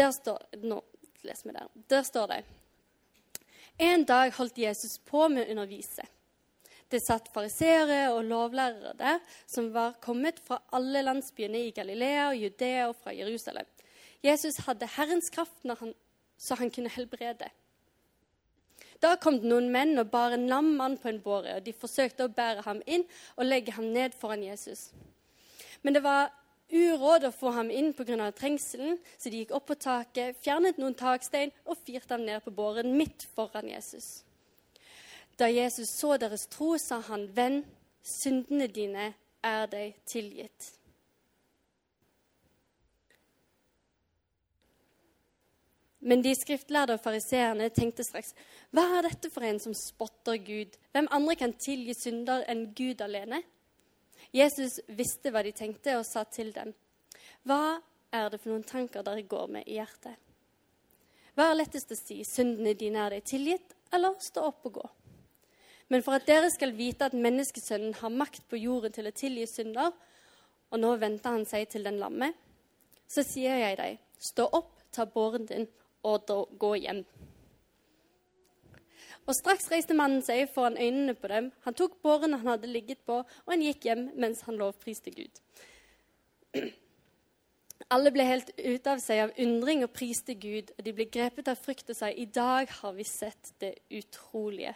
Der 0.00 0.10
står 0.10 0.42
Nå 0.64 0.80
leser 1.22 1.50
vi 1.50 1.54
der. 1.54 1.70
Der 1.92 2.02
står 2.02 2.26
det 2.32 2.42
En 3.78 4.04
dag 4.04 4.32
holdt 4.36 4.58
Jesus 4.58 4.98
på 5.08 5.28
med 5.28 5.46
å 5.46 5.54
undervise. 5.54 6.04
Det 6.92 7.00
satt 7.00 7.30
fariseere 7.32 8.10
og 8.12 8.26
lovlærere 8.28 8.92
der, 8.98 9.22
som 9.48 9.70
var 9.72 9.96
kommet 10.04 10.40
fra 10.44 10.60
alle 10.76 11.00
landsbyene 11.06 11.64
i 11.68 11.72
Galilea 11.72 12.28
og 12.28 12.36
Judea 12.36 12.90
og 12.90 12.98
fra 13.00 13.14
Jerusalem. 13.16 13.66
Jesus 14.22 14.60
hadde 14.66 14.90
Herrens 14.98 15.32
kraft 15.32 15.64
han, 15.64 15.94
så 16.36 16.58
han 16.60 16.70
kunne 16.70 16.92
helbrede. 16.92 17.48
Da 19.02 19.16
kom 19.18 19.40
det 19.40 19.48
noen 19.50 19.72
menn 19.72 19.98
og 19.98 20.12
bar 20.12 20.36
en 20.36 20.46
lam 20.50 20.68
mann 20.78 20.98
på 21.00 21.08
en 21.10 21.22
båre, 21.24 21.56
og 21.56 21.64
de 21.66 21.72
forsøkte 21.74 22.28
å 22.28 22.34
bære 22.34 22.62
ham 22.68 22.84
inn 22.86 23.02
og 23.34 23.48
legge 23.48 23.74
ham 23.74 23.88
ned 23.90 24.14
foran 24.14 24.44
Jesus. 24.44 24.90
Men 25.82 25.96
det 25.96 26.04
var 26.04 26.30
uråd 26.72 27.28
å 27.28 27.32
få 27.36 27.52
ham 27.52 27.70
inn 27.70 27.92
pga. 27.92 28.32
trengselen, 28.32 28.98
så 29.18 29.30
de 29.30 29.42
gikk 29.42 29.52
opp 29.52 29.66
på 29.68 29.78
taket, 29.78 30.36
fjernet 30.42 30.78
noen 30.80 30.94
takstein 30.94 31.52
og 31.64 31.78
firte 31.84 32.14
ham 32.14 32.24
ned 32.24 32.42
på 32.44 32.50
båren 32.50 32.96
midt 32.96 33.26
foran 33.36 33.68
Jesus. 33.68 34.24
Da 35.36 35.48
Jesus 35.48 35.90
så 35.90 36.16
deres 36.16 36.46
tro, 36.46 36.76
sa 36.78 37.00
han, 37.00 37.28
'Venn, 37.28 37.64
syndene 38.02 38.66
dine 38.68 39.14
er 39.42 39.66
deg 39.66 39.94
tilgitt.' 40.06 40.78
Men 46.02 46.22
de 46.22 46.34
skriftlærde 46.34 46.96
og 46.96 47.00
fariseerne 47.00 47.68
tenkte 47.70 48.04
straks, 48.04 48.34
'Hva 48.72 48.98
er 48.98 49.02
dette 49.02 49.30
for 49.30 49.44
en 49.46 49.60
som 49.60 49.74
spotter 49.74 50.36
Gud?' 50.36 50.78
'Hvem 50.92 51.08
andre 51.10 51.36
kan 51.36 51.52
tilgi 51.52 51.94
synder 51.94 52.44
enn 52.48 52.74
Gud 52.74 53.00
alene?' 53.00 53.42
Jesus 54.32 54.80
visste 54.88 55.30
hva 55.30 55.42
de 55.44 55.52
tenkte, 55.52 55.98
og 55.98 56.06
sa 56.06 56.24
til 56.24 56.52
dem, 56.52 56.74
'Hva 57.44 57.82
er 58.12 58.28
det 58.30 58.40
for 58.40 58.50
noen 58.50 58.64
tanker 58.64 59.02
dere 59.02 59.22
går 59.22 59.46
med 59.48 59.64
i 59.66 59.76
hjertet?' 59.76 60.16
Hva 61.34 61.50
er 61.50 61.54
lettest 61.54 61.92
å 61.92 61.96
si, 61.96 62.24
'Syndene 62.24 62.74
dine 62.74 62.98
er 62.98 63.10
deg 63.10 63.24
tilgitt', 63.24 63.74
eller 63.92 64.14
'stå 64.18 64.40
opp 64.40 64.66
og 64.66 64.72
gå'? 64.72 64.90
Men 65.88 66.02
for 66.02 66.12
at 66.12 66.26
dere 66.26 66.50
skal 66.50 66.72
vite 66.72 67.04
at 67.04 67.12
menneskesønnen 67.12 67.94
har 67.94 68.08
makt 68.08 68.48
på 68.48 68.56
jorden 68.56 68.92
til 68.92 69.06
å 69.06 69.12
tilgi 69.12 69.46
synder, 69.46 69.92
og 70.70 70.80
nå 70.80 70.96
venter 70.96 71.30
han 71.30 71.44
seg 71.44 71.68
til 71.68 71.84
den 71.84 71.98
lamme, 71.98 72.32
så 73.08 73.22
sier 73.22 73.58
jeg 73.60 73.76
deg, 73.76 73.98
stå 74.18 74.48
opp, 74.52 74.78
ta 74.92 75.04
båren 75.04 75.44
din 75.46 75.66
og 76.02 76.30
gå 76.58 76.74
hjem. 76.80 77.04
Og 79.22 79.36
Straks 79.38 79.68
reiste 79.70 79.94
mannen 79.94 80.22
seg 80.26 80.48
foran 80.50 80.78
øynene 80.80 81.14
på 81.14 81.30
dem. 81.30 81.50
Han 81.66 81.76
tok 81.78 82.00
båren 82.02 82.34
han 82.34 82.54
hadde 82.54 82.70
ligget 82.70 83.04
på, 83.06 83.20
og 83.22 83.52
han 83.52 83.62
gikk 83.62 83.86
hjem 83.86 84.08
mens 84.18 84.42
han 84.48 84.58
lovpriste 84.58 85.14
Gud. 85.14 85.42
Alle 87.92 88.12
ble 88.14 88.24
helt 88.26 88.50
ute 88.56 88.92
av 88.92 89.00
seg 89.02 89.20
av 89.24 89.34
undring 89.42 89.82
og 89.84 89.92
priste 89.94 90.34
Gud, 90.38 90.72
og 90.76 90.84
de 90.86 90.94
ble 90.96 91.06
grepet 91.12 91.50
av 91.50 91.60
frykt 91.60 91.90
og 91.92 91.98
sa 91.98 92.10
i 92.10 92.26
dag 92.26 92.70
har 92.80 92.94
vi 92.96 93.06
sett 93.06 93.52
det 93.62 93.74
utrolige. 93.90 94.74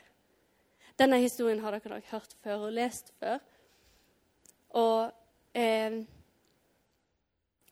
Denne 0.96 1.18
historien 1.20 1.60
har 1.60 1.76
dere 1.76 1.96
nok 1.96 2.10
hørt 2.10 2.34
før 2.42 2.68
og 2.68 2.74
lest 2.76 3.12
før. 3.20 3.40
Og 4.76 5.12
eh, 5.56 6.02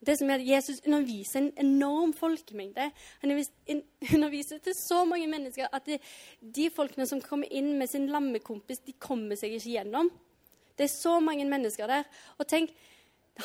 det 0.07 0.17
som 0.21 0.31
er 0.31 0.41
at 0.41 0.49
Jesus 0.49 0.83
underviser 0.87 1.41
en 1.41 1.53
enorm 1.61 2.13
folkemengde. 2.17 2.91
Han 3.23 3.35
underviser 4.15 4.63
til 4.65 4.77
så 4.79 5.05
mange 5.09 5.29
mennesker 5.31 5.71
at 5.73 5.87
det, 5.89 6.01
de 6.41 6.69
folkene 6.75 7.07
som 7.11 7.23
kommer 7.25 7.51
inn 7.51 7.75
med 7.79 7.91
sin 7.91 8.09
lammekompis, 8.13 8.85
de 8.87 8.97
kommer 8.99 9.39
seg 9.41 9.57
ikke 9.57 9.77
gjennom. 9.79 10.11
Det 10.75 10.89
er 10.89 10.93
så 10.93 11.19
mange 11.23 11.47
mennesker 11.49 11.91
der. 11.91 12.07
Og 12.39 12.49
tenk, 12.51 12.75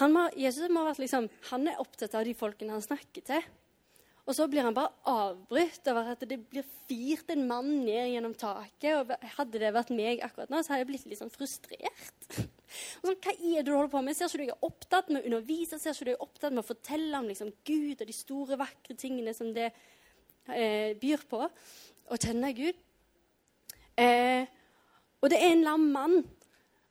må, 0.01 0.27
Jesus 0.37 0.69
må 0.73 0.83
vært 0.87 1.01
liksom, 1.01 1.29
han 1.51 1.69
er 1.69 1.81
opptatt 1.81 2.17
av 2.17 2.25
de 2.27 2.35
folkene 2.37 2.75
han 2.75 2.85
snakker 2.85 3.25
til. 3.25 3.49
Og 4.29 4.35
så 4.37 4.45
blir 4.45 4.61
han 4.61 4.75
bare 4.77 4.93
avbrutt 5.09 5.87
over 5.89 6.11
at 6.11 6.23
det 6.29 6.37
blir 6.51 6.65
firt 6.85 7.31
en 7.33 7.47
mann 7.49 7.69
ned 7.81 8.11
gjennom 8.11 8.35
taket. 8.37 8.91
og 8.93 9.29
Hadde 9.39 9.61
det 9.61 9.73
vært 9.73 9.93
meg 9.95 10.21
akkurat 10.25 10.51
nå, 10.53 10.61
så 10.61 10.75
hadde 10.75 10.83
jeg 10.83 10.89
blitt 10.91 11.07
litt 11.09 11.21
sånn 11.21 11.33
frustrert. 11.33 12.37
Og 13.01 13.09
sånn, 13.09 13.19
Hva 13.23 13.33
er 13.33 13.61
det 13.61 13.67
du 13.67 13.73
holder 13.75 13.93
på 13.93 14.01
med? 14.05 14.17
Ser 14.17 14.29
ikke 14.29 14.41
du 14.41 14.45
jeg 14.45 14.55
er 14.55 14.67
opptatt 14.69 15.11
med 15.11 15.21
å 15.21 15.29
undervise? 15.29 15.79
Ser 15.79 15.95
ikke 15.95 16.07
du 16.07 16.11
jeg 16.13 16.19
er 16.19 16.25
opptatt 16.25 16.55
med 16.55 16.63
å 16.63 16.69
fortelle 16.69 17.21
om 17.21 17.29
liksom, 17.29 17.53
Gud 17.67 18.01
og 18.03 18.09
de 18.09 18.15
store, 18.15 18.59
vakre 18.59 18.97
tingene 18.99 19.33
som 19.37 19.53
det 19.55 19.69
eh, 19.69 20.95
byr 20.99 21.25
på? 21.29 21.41
Å 22.09 22.19
kjenne 22.19 22.53
Gud. 22.57 22.83
Eh, 23.99 24.43
og 25.19 25.31
det 25.31 25.39
er 25.39 25.53
en 25.53 25.65
lam 25.65 25.89
mann. 25.93 26.19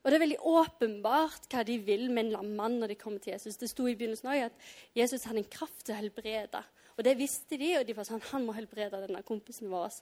Og 0.03 0.13
det 0.13 0.17
er 0.19 0.23
veldig 0.23 0.43
åpenbart 0.47 1.49
hva 1.53 1.65
de 1.67 1.75
vil 1.85 2.07
med 2.09 2.27
en 2.27 2.35
lam 2.39 2.53
mann 2.57 2.79
når 2.81 2.93
de 2.93 2.99
kommer 3.01 3.23
til 3.23 3.35
Jesus. 3.35 3.59
Det 3.61 3.71
sto 3.71 3.89
i 3.89 3.97
begynnelsen 3.99 4.31
også 4.31 4.51
at 4.51 4.69
Jesus 4.97 5.27
hadde 5.29 5.43
en 5.43 5.51
kraft 5.53 5.83
til 5.85 5.97
å 5.97 5.99
helbrede. 5.99 6.63
Og 6.97 7.05
det 7.07 7.19
visste 7.19 7.59
de, 7.61 7.75
og 7.79 7.87
de 7.87 7.95
var 7.95 8.07
sånn 8.09 8.25
Han 8.33 8.47
må 8.47 8.55
helbrede 8.57 9.03
denne 9.05 9.23
kompisen 9.27 9.71
vår. 9.71 9.99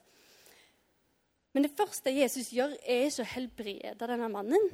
Men 1.53 1.65
det 1.65 1.73
første 1.77 2.13
Jesus 2.13 2.51
gjør, 2.53 2.75
er 2.85 3.07
ikke 3.07 3.25
å 3.25 3.31
helbrede 3.33 4.07
denne 4.09 4.29
mannen. 4.29 4.69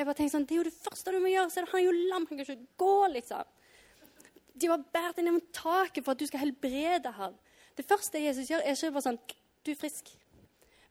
Jeg 0.00 0.06
bare 0.08 0.16
tenker 0.16 0.32
sånn, 0.32 0.46
Det 0.48 0.54
er 0.54 0.62
jo 0.62 0.68
det 0.70 0.80
første 0.80 1.12
du 1.12 1.18
må 1.20 1.28
gjøre. 1.28 1.50
så 1.52 1.60
Han 1.68 1.80
er 1.80 1.84
jo 1.84 1.92
lam, 1.92 2.26
han 2.26 2.26
kan 2.26 2.40
ikke 2.40 2.66
gå, 2.80 3.06
liksom. 3.12 3.44
De 4.56 4.66
har 4.66 4.84
båret 4.94 5.18
ned 5.20 5.32
mot 5.32 5.52
taket 5.52 6.04
for 6.04 6.12
at 6.12 6.18
du 6.18 6.26
skal 6.26 6.40
helbrede 6.40 7.12
ham. 7.12 7.34
Det 7.76 7.84
første 7.84 8.18
Jesus 8.18 8.48
gjør, 8.48 8.64
er 8.64 8.72
ikke 8.72 8.92
bare 8.92 9.02
sånn 9.02 9.20
Du 9.64 9.70
er 9.70 9.76
frisk. 9.76 10.08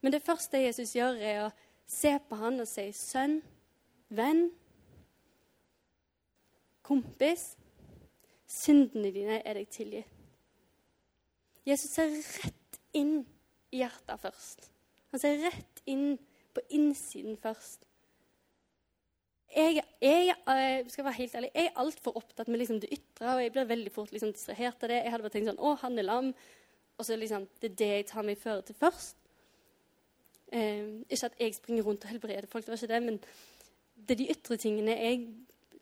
Men 0.01 0.13
det 0.13 0.21
første 0.21 0.61
Jesus 0.61 0.93
gjør, 0.93 1.17
er 1.17 1.39
å 1.47 1.49
se 1.87 2.11
på 2.29 2.37
han 2.37 2.61
og 2.61 2.67
si 2.69 2.85
sønn, 2.93 3.41
venn, 4.13 4.51
kompis. 6.85 7.55
Syndene 8.45 9.09
dine 9.13 9.41
er 9.41 9.57
deg 9.57 9.73
tilgitt. 9.73 10.05
Jesus 11.65 11.89
ser 11.89 12.13
rett 12.13 12.79
inn 12.93 13.25
i 13.73 13.81
hjertet 13.81 14.21
først. 14.21 14.69
Han 15.09 15.21
ser 15.21 15.41
rett 15.49 15.83
inn 15.89 16.19
på 16.53 16.61
innsiden 16.69 17.37
først. 17.41 17.88
Jeg, 19.49 19.81
jeg, 20.01 20.33
jeg 20.45 20.91
skal 20.93 21.05
være 21.07 21.17
helt 21.17 21.35
ærlig, 21.35 21.49
jeg 21.55 21.69
er 21.69 21.79
altfor 21.81 22.17
opptatt 22.19 22.47
med 22.47 22.61
liksom 22.61 22.81
det 22.83 22.91
ytre, 22.93 23.31
og 23.33 23.41
jeg 23.41 23.53
blir 23.55 23.69
veldig 23.69 23.91
fort 23.91 24.11
liksom 24.13 24.33
distrahert 24.35 24.83
av 24.85 24.91
det. 24.91 24.99
Jeg 25.01 25.13
hadde 25.13 25.25
bare 25.25 25.33
tenkt 25.33 25.49
sånn 25.49 25.63
Å, 25.63 25.71
han 25.81 25.97
er 25.97 26.05
lam. 26.05 26.33
Og 26.99 27.07
så 27.07 27.15
liksom, 27.17 27.47
det 27.61 27.71
er 27.71 27.77
det 27.79 27.89
jeg 27.93 28.07
tar 28.11 28.27
meg 28.27 28.41
føre 28.41 28.65
til 28.67 28.77
først. 28.77 29.15
Eh, 30.51 31.05
ikke 31.07 31.29
at 31.29 31.39
jeg 31.39 31.55
springer 31.55 31.87
rundt 31.87 32.05
og 32.05 32.11
helbreder 32.11 32.49
folk, 32.51 32.65
det 32.65 32.73
var 32.73 32.81
ikke 32.81 32.93
det, 32.93 33.01
men 33.05 33.17
det 33.95 34.15
er 34.15 34.19
de 34.21 34.29
ytre 34.33 34.57
tingene 34.59 34.97
jeg 34.97 35.23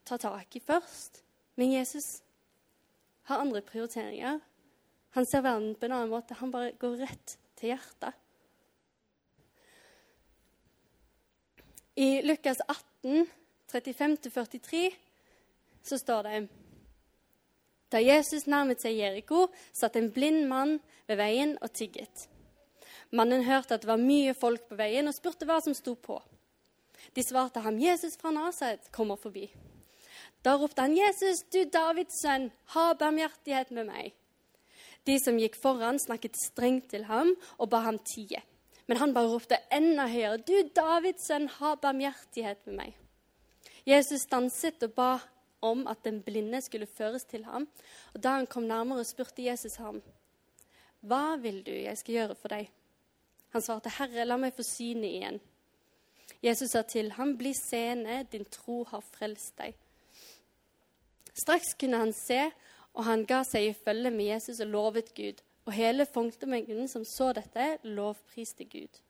tar 0.07 0.21
tak 0.21 0.55
i 0.55 0.63
først. 0.63 1.21
Men 1.57 1.73
Jesus 1.73 2.21
har 3.27 3.41
andre 3.43 3.61
prioriteringer. 3.65 4.39
Han 5.17 5.25
ser 5.25 5.43
verden 5.43 5.75
på 5.75 5.87
en 5.87 5.95
annen 5.97 6.11
måte. 6.11 6.37
Han 6.39 6.51
bare 6.51 6.75
går 6.79 6.99
rett 7.01 7.37
til 7.57 7.73
hjertet. 7.73 8.15
I 11.97 12.21
Lukas 12.21 12.61
18, 12.69 13.25
35-43, 13.71 14.87
så 15.83 15.97
står 15.97 16.23
det 16.23 16.47
Da 17.91 17.99
Jesus 18.03 18.47
nærmet 18.47 18.81
seg 18.83 18.97
Jeriko, 18.99 19.47
satt 19.73 19.95
en 19.95 20.11
blind 20.11 20.47
mann 20.47 20.79
ved 21.07 21.19
veien 21.19 21.55
og 21.61 21.71
tigget. 21.73 22.27
Mannen 23.11 23.45
hørte 23.47 23.77
at 23.77 23.83
det 23.83 23.87
var 23.89 24.01
mye 24.01 24.33
folk 24.35 24.67
på 24.67 24.75
veien, 24.79 25.07
og 25.07 25.15
spurte 25.15 25.47
hva 25.47 25.61
som 25.63 25.75
sto 25.75 25.95
på. 25.95 26.19
De 27.15 27.23
svarte 27.23 27.63
ham, 27.63 27.79
'Jesus 27.79 28.17
fra 28.19 28.31
Nasaret 28.31 28.91
kommer 28.91 29.15
forbi.' 29.15 29.51
Da 30.43 30.55
ropte 30.55 30.81
han, 30.81 30.97
'Jesus, 30.97 31.43
du 31.53 31.63
Davids 31.63 32.19
sønn, 32.21 32.51
ha 32.75 32.93
barmhjertighet 32.93 33.71
med 33.71 33.87
meg.' 33.87 34.13
De 35.07 35.15
som 35.23 35.39
gikk 35.39 35.55
foran, 35.55 35.99
snakket 35.99 36.35
strengt 36.35 36.89
til 36.91 37.07
ham 37.07 37.35
og 37.57 37.69
ba 37.69 37.79
ham 37.87 37.99
tie. 37.99 38.43
Men 38.87 38.97
han 38.97 39.13
bare 39.13 39.31
ropte 39.31 39.59
enda 39.71 40.07
høyere, 40.07 40.37
'Du 40.37 40.69
Davids 40.75 41.27
sønn, 41.27 41.47
ha 41.47 41.75
barmhjertighet 41.75 42.67
med 42.67 42.75
meg.' 42.75 43.06
Jesus 43.87 44.21
stanset 44.27 44.83
og 44.83 44.93
ba 44.93 45.11
om 45.63 45.85
at 45.87 46.03
den 46.03 46.19
blinde 46.21 46.59
skulle 46.61 46.85
føres 46.85 47.23
til 47.23 47.45
ham. 47.45 47.67
Og 48.13 48.23
Da 48.23 48.29
han 48.29 48.47
kom 48.47 48.63
nærmere, 48.63 49.03
spurte 49.03 49.45
Jesus 49.45 49.75
ham, 49.75 50.01
'Hva 51.01 51.35
vil 51.41 51.65
du 51.65 51.71
jeg 51.71 51.97
skal 51.97 52.13
gjøre 52.13 52.35
for 52.35 52.47
deg?' 52.47 52.71
Han 53.49 53.61
svarte, 53.61 53.89
'Herre, 53.89 54.25
la 54.25 54.37
meg 54.37 54.53
få 54.53 54.63
synet 54.63 55.03
igjen.' 55.03 55.39
Jesus 56.43 56.69
sa 56.71 56.81
til 56.81 57.11
ham, 57.11 57.37
'Bli 57.37 57.53
seende, 57.53 58.27
din 58.31 58.45
tro 58.45 58.83
har 58.83 58.99
frelst 58.99 59.57
deg.' 59.57 59.73
Straks 61.33 61.73
kunne 61.79 61.97
han 61.97 62.13
se, 62.13 62.51
Og 62.97 63.05
han 63.05 63.25
ga 63.25 63.43
seg 63.43 63.67
i 63.67 63.73
følge 63.73 64.09
med 64.11 64.25
Jesus 64.25 64.59
og 64.59 64.67
lovet 64.67 65.13
Gud. 65.15 65.43
Og 65.65 65.73
hele 65.73 66.05
folkemengden 66.05 66.87
som 66.87 67.03
så 67.05 67.33
dette, 67.33 67.77
lovpriste 67.83 68.65
Gud. 68.65 69.01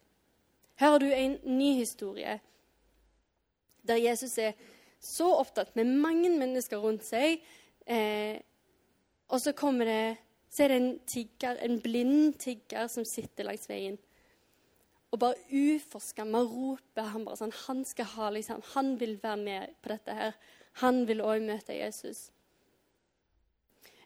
Her 0.75 0.89
har 0.89 0.99
du 0.99 1.05
en 1.05 1.37
ny 1.45 1.73
historie 1.73 2.39
der 3.87 4.01
Jesus 4.01 4.37
er 4.41 4.57
så 4.99 5.29
opptatt 5.39 5.75
med 5.77 5.89
mange 6.01 6.31
mennesker 6.33 6.81
rundt 6.81 7.05
seg. 7.05 7.41
Eh, 7.85 8.39
og 9.27 9.41
så, 9.41 9.53
det, 9.53 10.17
så 10.49 10.63
er 10.63 10.71
det 10.71 10.77
en, 10.81 10.91
tigger, 11.07 11.59
en 11.63 11.79
blind 11.83 12.37
tigger 12.41 12.87
som 12.91 13.05
sitter 13.05 13.47
langs 13.47 13.67
veien. 13.69 13.97
Og 15.11 15.19
bare 15.21 15.39
uforskamma 15.51 16.41
roper 16.43 17.11
han 17.13 17.23
bare 17.23 17.39
sånn 17.39 17.53
Han 17.63 17.85
skal 17.87 18.09
ha 18.17 18.31
liksom, 18.35 18.59
han 18.73 18.97
vil 18.99 19.15
være 19.21 19.39
med 19.39 19.77
på 19.81 19.93
dette 19.93 20.15
her. 20.17 20.33
Han 20.83 21.05
vil 21.07 21.23
òg 21.23 21.45
møte 21.47 21.77
Jesus. 21.77 22.27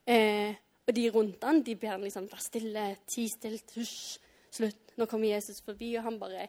Eh, 0.06 0.54
og 0.88 0.94
de 0.98 1.08
rundt 1.14 1.44
han, 1.46 1.62
de 1.66 1.76
ber 1.80 1.96
han 1.96 2.06
liksom 2.06 2.28
være 2.30 2.44
stille, 2.44 2.86
ti 3.10 3.28
stilt, 3.32 3.74
hysj, 3.78 4.20
slutt. 4.52 4.94
Nå 5.00 5.08
kommer 5.10 5.32
Jesus 5.32 5.62
forbi, 5.64 5.94
og 5.98 6.06
han 6.06 6.20
bare 6.22 6.48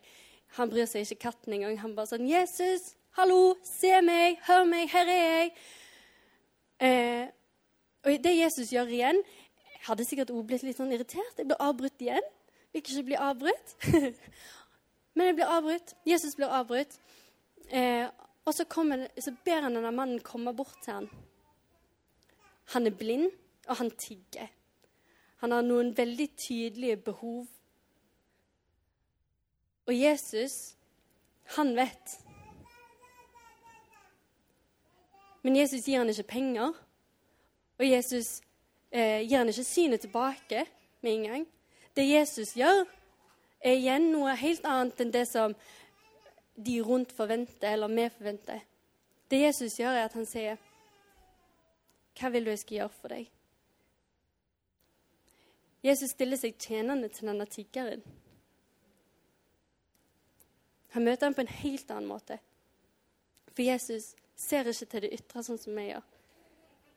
han 0.59 0.69
bryr 0.69 0.89
seg 0.89 1.07
ikke 1.07 1.31
katten 1.31 1.55
engang. 1.57 1.79
Han 1.81 1.95
bare 1.97 2.11
sånn 2.11 2.27
'Jesus, 2.29 2.93
hallo, 3.19 3.57
se 3.65 3.93
meg, 4.05 4.39
hør 4.47 4.65
meg, 4.69 4.89
her 4.93 5.09
er 5.13 5.23
jeg.' 5.23 5.55
Eh, 6.83 7.27
og 8.03 8.25
det 8.25 8.33
Jesus 8.35 8.73
gjør 8.73 8.89
igjen 8.91 9.21
Jeg 9.23 9.83
hadde 9.87 10.05
sikkert 10.05 10.31
også 10.35 10.47
blitt 10.47 10.65
litt 10.67 10.79
sånn 10.79 10.91
irritert. 10.95 11.39
Jeg 11.39 11.47
ble 11.47 11.59
avbrutt 11.63 12.03
igjen. 12.03 12.27
Vil 12.73 12.83
ikke 12.83 13.05
bli 13.07 13.19
avbrutt. 13.19 13.75
Men 15.15 15.29
jeg 15.31 15.37
blir 15.39 15.51
avbrutt. 15.51 15.95
Jesus 16.07 16.35
blir 16.39 16.51
avbrutt. 16.55 16.99
Eh, 17.71 18.07
og 18.45 18.55
så, 18.55 18.67
kommer, 18.71 19.07
så 19.19 19.35
ber 19.45 19.67
han 19.67 19.75
denne 19.75 19.91
mannen 19.95 20.23
komme 20.23 20.55
bort 20.55 20.79
til 20.85 21.01
han. 21.01 21.09
Han 22.75 22.87
er 22.87 22.95
blind, 22.95 23.31
og 23.69 23.77
han 23.83 23.91
tigger. 23.99 24.51
Han 25.43 25.55
har 25.55 25.67
noen 25.67 25.91
veldig 25.99 26.29
tydelige 26.39 26.97
behov. 27.03 27.47
Og 29.87 29.95
Jesus, 29.99 30.77
han 31.59 31.75
vet. 31.77 32.22
Men 35.43 35.57
Jesus 35.57 35.85
gir 35.87 35.99
han 35.99 36.11
ikke 36.11 36.31
penger. 36.31 36.73
Og 37.79 37.87
Jesus 37.89 38.41
eh, 38.91 39.23
gir 39.27 39.39
han 39.39 39.51
ikke 39.51 39.65
synet 39.67 40.01
tilbake 40.01 40.67
med 41.03 41.13
en 41.13 41.29
gang. 41.31 41.47
Det 41.97 42.09
Jesus 42.09 42.55
gjør, 42.57 42.85
er 43.63 43.79
igjen 43.79 44.11
noe 44.11 44.35
helt 44.39 44.65
annet 44.67 45.01
enn 45.03 45.13
det 45.15 45.27
som 45.31 45.55
de 46.57 46.81
rundt 46.83 47.13
forventer, 47.15 47.75
eller 47.75 47.91
vi 47.91 48.09
forventer. 48.11 48.65
Det 49.31 49.41
Jesus 49.41 49.79
gjør, 49.79 49.95
er 49.97 50.05
at 50.05 50.13
han 50.13 50.27
sier, 50.27 50.57
'Hva 52.13 52.29
vil 52.29 52.45
du 52.45 52.51
jeg 52.51 52.59
skal 52.59 52.77
gjøre 52.77 52.89
for 52.89 53.09
deg?' 53.09 53.31
Jesus 55.83 56.11
stiller 56.11 56.37
seg 56.37 56.59
tjenende 56.59 57.09
til 57.09 57.29
denne 57.29 57.47
tiggeren. 57.47 58.03
Han 60.93 61.05
møter 61.05 61.27
ham 61.27 61.35
på 61.35 61.41
en 61.41 61.49
helt 61.49 61.91
annen 61.91 62.07
måte. 62.07 62.39
For 63.53 63.63
Jesus 63.63 64.15
ser 64.39 64.69
ikke 64.69 64.91
til 64.91 65.05
det 65.07 65.15
ytre 65.19 65.45
sånn 65.47 65.61
som 65.61 65.79
vi 65.79 65.89
gjør. 65.91 66.05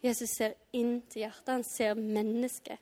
Jesus 0.05 0.35
ser 0.37 0.53
inn 0.75 0.99
til 1.09 1.25
hjertet. 1.25 1.53
Han 1.53 1.65
ser 1.65 1.97
mennesket. 1.97 2.81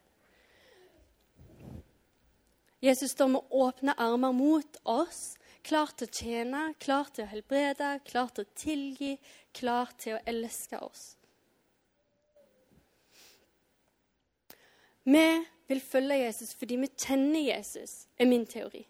Jesus 2.84 3.14
står 3.16 3.30
med 3.32 3.56
åpne 3.64 3.96
armer 4.02 4.36
mot 4.36 4.82
oss 4.84 5.34
Klar 5.64 5.94
til 5.96 6.10
å 6.10 6.12
tjene, 6.12 6.62
klar 6.76 7.08
til 7.16 7.24
å 7.24 7.32
helbrede, 7.32 7.90
klar 8.04 8.32
til 8.36 8.44
å 8.44 8.56
tilgi, 8.60 9.14
klar 9.56 9.94
til 9.96 10.18
å 10.18 10.24
elske 10.28 10.80
oss. 10.84 11.04
Vi 15.08 15.28
vil 15.72 15.84
følge 15.84 16.20
Jesus 16.20 16.52
fordi 16.60 16.82
vi 16.82 16.90
kjenner 16.92 17.46
Jesus, 17.48 17.96
er 18.20 18.28
min 18.28 18.44
teori. 18.48 18.84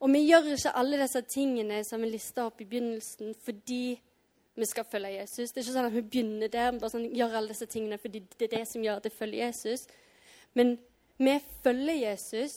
Og 0.00 0.08
vi 0.14 0.22
gjør 0.24 0.54
ikke 0.54 0.72
alle 0.80 1.00
disse 1.02 1.20
tingene 1.28 1.82
som 1.84 2.00
vi 2.00 2.14
lista 2.14 2.46
opp 2.48 2.60
i 2.62 2.68
begynnelsen, 2.68 3.34
fordi 3.44 3.98
vi 4.56 4.66
skal 4.66 4.84
følge 4.84 5.12
Jesus. 5.18 5.52
Det 5.52 5.60
er 5.60 5.66
ikke 5.66 5.74
sånn 5.76 5.88
at 5.90 5.94
vi 5.94 6.04
begynner 6.04 6.52
der, 6.52 6.72
bare 6.80 6.92
sånn, 6.92 7.08
gjør 7.16 7.36
alle 7.38 7.52
disse 7.52 7.68
tingene 7.70 8.00
fordi 8.00 8.22
det 8.38 8.48
er 8.48 8.56
det 8.58 8.66
som 8.68 8.82
gjør 8.84 9.00
at 9.00 9.08
jeg 9.08 9.16
følger 9.18 9.44
Jesus. 9.44 9.86
Men 10.56 10.74
vi 11.20 11.36
følger 11.64 12.00
Jesus 12.00 12.56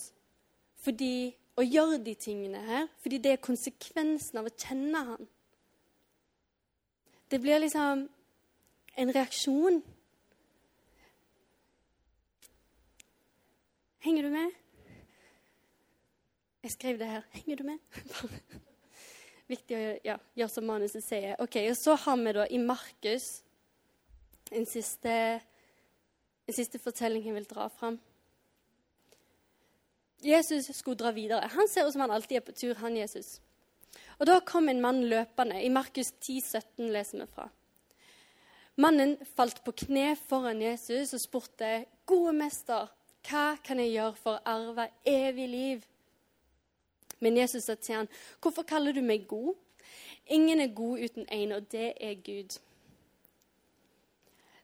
fordi 0.84 1.14
å 1.60 1.64
gjøre 1.64 2.00
de 2.04 2.16
tingene 2.18 2.64
her, 2.66 2.88
fordi 3.04 3.20
det 3.24 3.36
er 3.36 3.44
konsekvensen 3.44 4.40
av 4.42 4.50
å 4.50 4.56
kjenne 4.58 5.04
han. 5.12 5.30
Det 7.32 7.40
blir 7.42 7.62
liksom 7.62 8.08
en 9.04 9.14
reaksjon. 9.16 9.80
Henger 14.04 14.28
du 14.28 14.34
med? 14.34 14.63
Jeg 16.64 16.72
skrev 16.72 17.00
det 17.00 17.08
her. 17.08 17.24
Henger 17.32 17.56
du 17.56 17.64
med? 17.68 17.80
Viktig 19.52 19.76
å 19.76 19.82
ja, 20.06 20.16
gjøre 20.40 20.52
som 20.54 20.68
manuset 20.68 21.04
sier. 21.04 21.36
Ok, 21.44 21.58
og 21.68 21.76
Så 21.76 21.98
har 22.06 22.22
vi 22.22 22.34
da 22.38 22.46
i 22.48 22.60
Markus 22.62 23.44
en 24.54 24.66
siste, 24.70 25.16
en 26.48 26.56
siste 26.56 26.80
fortelling 26.80 27.28
jeg 27.28 27.36
vil 27.36 27.50
dra 27.50 27.68
fram. 27.68 28.00
Jesus 30.24 30.72
skulle 30.72 31.02
dra 31.04 31.12
videre. 31.12 31.52
Han 31.52 31.68
ser 31.68 31.88
ut 31.88 31.98
som 31.98 32.06
han 32.06 32.16
alltid 32.16 32.40
er 32.40 32.48
på 32.48 32.56
tur, 32.56 32.80
han 32.80 32.96
Jesus. 32.96 33.42
Og 34.20 34.26
Da 34.28 34.40
kom 34.40 34.70
en 34.70 34.82
mann 34.82 35.04
løpende. 35.04 35.60
I 35.60 35.70
Markus 35.70 36.14
10, 36.22 36.40
17 36.40 36.92
leser 36.94 37.26
vi 37.26 37.32
fra. 37.36 37.50
Mannen 38.80 39.18
falt 39.36 39.60
på 39.66 39.76
kne 39.84 40.16
foran 40.16 40.62
Jesus 40.62 41.14
og 41.14 41.20
spurte, 41.20 41.86
'Gode 42.06 42.34
mester, 42.34 42.88
hva 43.28 43.58
kan 43.64 43.80
jeg 43.80 43.92
gjøre 43.92 44.16
for 44.16 44.40
å 44.40 44.46
arve 44.46 44.88
evig 45.06 45.50
liv?' 45.50 45.93
Men 47.24 47.38
Jesus 47.38 47.64
sa 47.64 47.76
til 47.76 47.96
han, 47.96 48.08
'Hvorfor 48.42 48.64
kaller 48.64 48.92
du 48.92 49.02
meg 49.02 49.28
god?' 49.28 49.56
Ingen 50.28 50.60
er 50.60 50.68
god 50.76 51.00
uten 51.00 51.26
én, 51.32 51.54
og 51.56 51.72
det 51.72 51.94
er 52.02 52.14
Gud. 52.14 52.60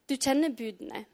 Du 0.10 0.15
kjenner 0.15 0.50
budene. 0.58 1.06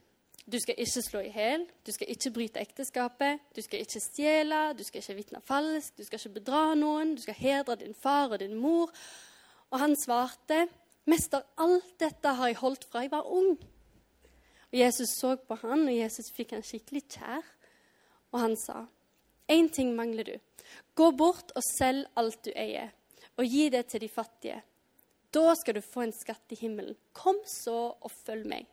Du 0.51 0.59
skal 0.59 0.75
ikke 0.77 1.01
slå 1.01 1.19
i 1.19 1.31
hjel, 1.33 1.65
du 1.87 1.91
skal 1.91 2.09
ikke 2.09 2.31
bryte 2.31 2.59
ekteskapet, 2.61 3.39
du 3.55 3.61
skal 3.61 3.79
ikke 3.79 3.99
stjele, 3.99 4.73
du 4.77 4.83
skal 4.83 5.01
ikke 5.01 5.15
vitne 5.15 5.41
falskt, 5.41 5.97
du 5.97 6.03
skal 6.03 6.19
ikke 6.19 6.39
bedra 6.39 6.75
noen, 6.75 7.15
du 7.15 7.21
skal 7.21 7.33
hedre 7.33 7.75
din 7.75 7.95
far 7.97 8.29
og 8.29 8.39
din 8.39 8.53
mor. 8.53 8.93
Og 9.69 9.79
han 9.79 9.95
svarte, 9.95 10.67
'Mester, 11.05 11.41
alt 11.57 11.99
dette 11.99 12.27
har 12.27 12.47
jeg 12.47 12.55
holdt 12.55 12.83
fra 12.83 12.99
jeg 12.99 13.11
var 13.11 13.25
ung.' 13.25 13.57
Og 14.71 14.79
Jesus 14.79 15.09
så 15.19 15.35
på 15.35 15.55
han, 15.55 15.87
og 15.87 15.97
Jesus 15.97 16.31
fikk 16.31 16.51
han 16.51 16.63
skikkelig 16.63 17.03
kjær. 17.09 17.41
Og 18.31 18.39
han 18.39 18.55
sa, 18.55 18.85
'Én 19.47 19.69
ting 19.69 19.95
mangler 19.95 20.23
du. 20.23 20.39
Gå 20.95 21.11
bort 21.11 21.51
og 21.55 21.63
selg 21.77 22.07
alt 22.15 22.43
du 22.43 22.51
eier, 22.55 22.91
og 23.37 23.45
gi 23.45 23.69
det 23.69 23.87
til 23.87 24.01
de 24.01 24.09
fattige.' 24.09 24.63
Da 25.35 25.55
skal 25.59 25.75
du 25.75 25.81
få 25.81 26.05
en 26.05 26.13
skatt 26.15 26.53
i 26.55 26.55
himmelen. 26.55 26.95
Kom 27.11 27.35
så 27.43 27.97
og 27.99 28.11
følg 28.23 28.45
meg. 28.47 28.67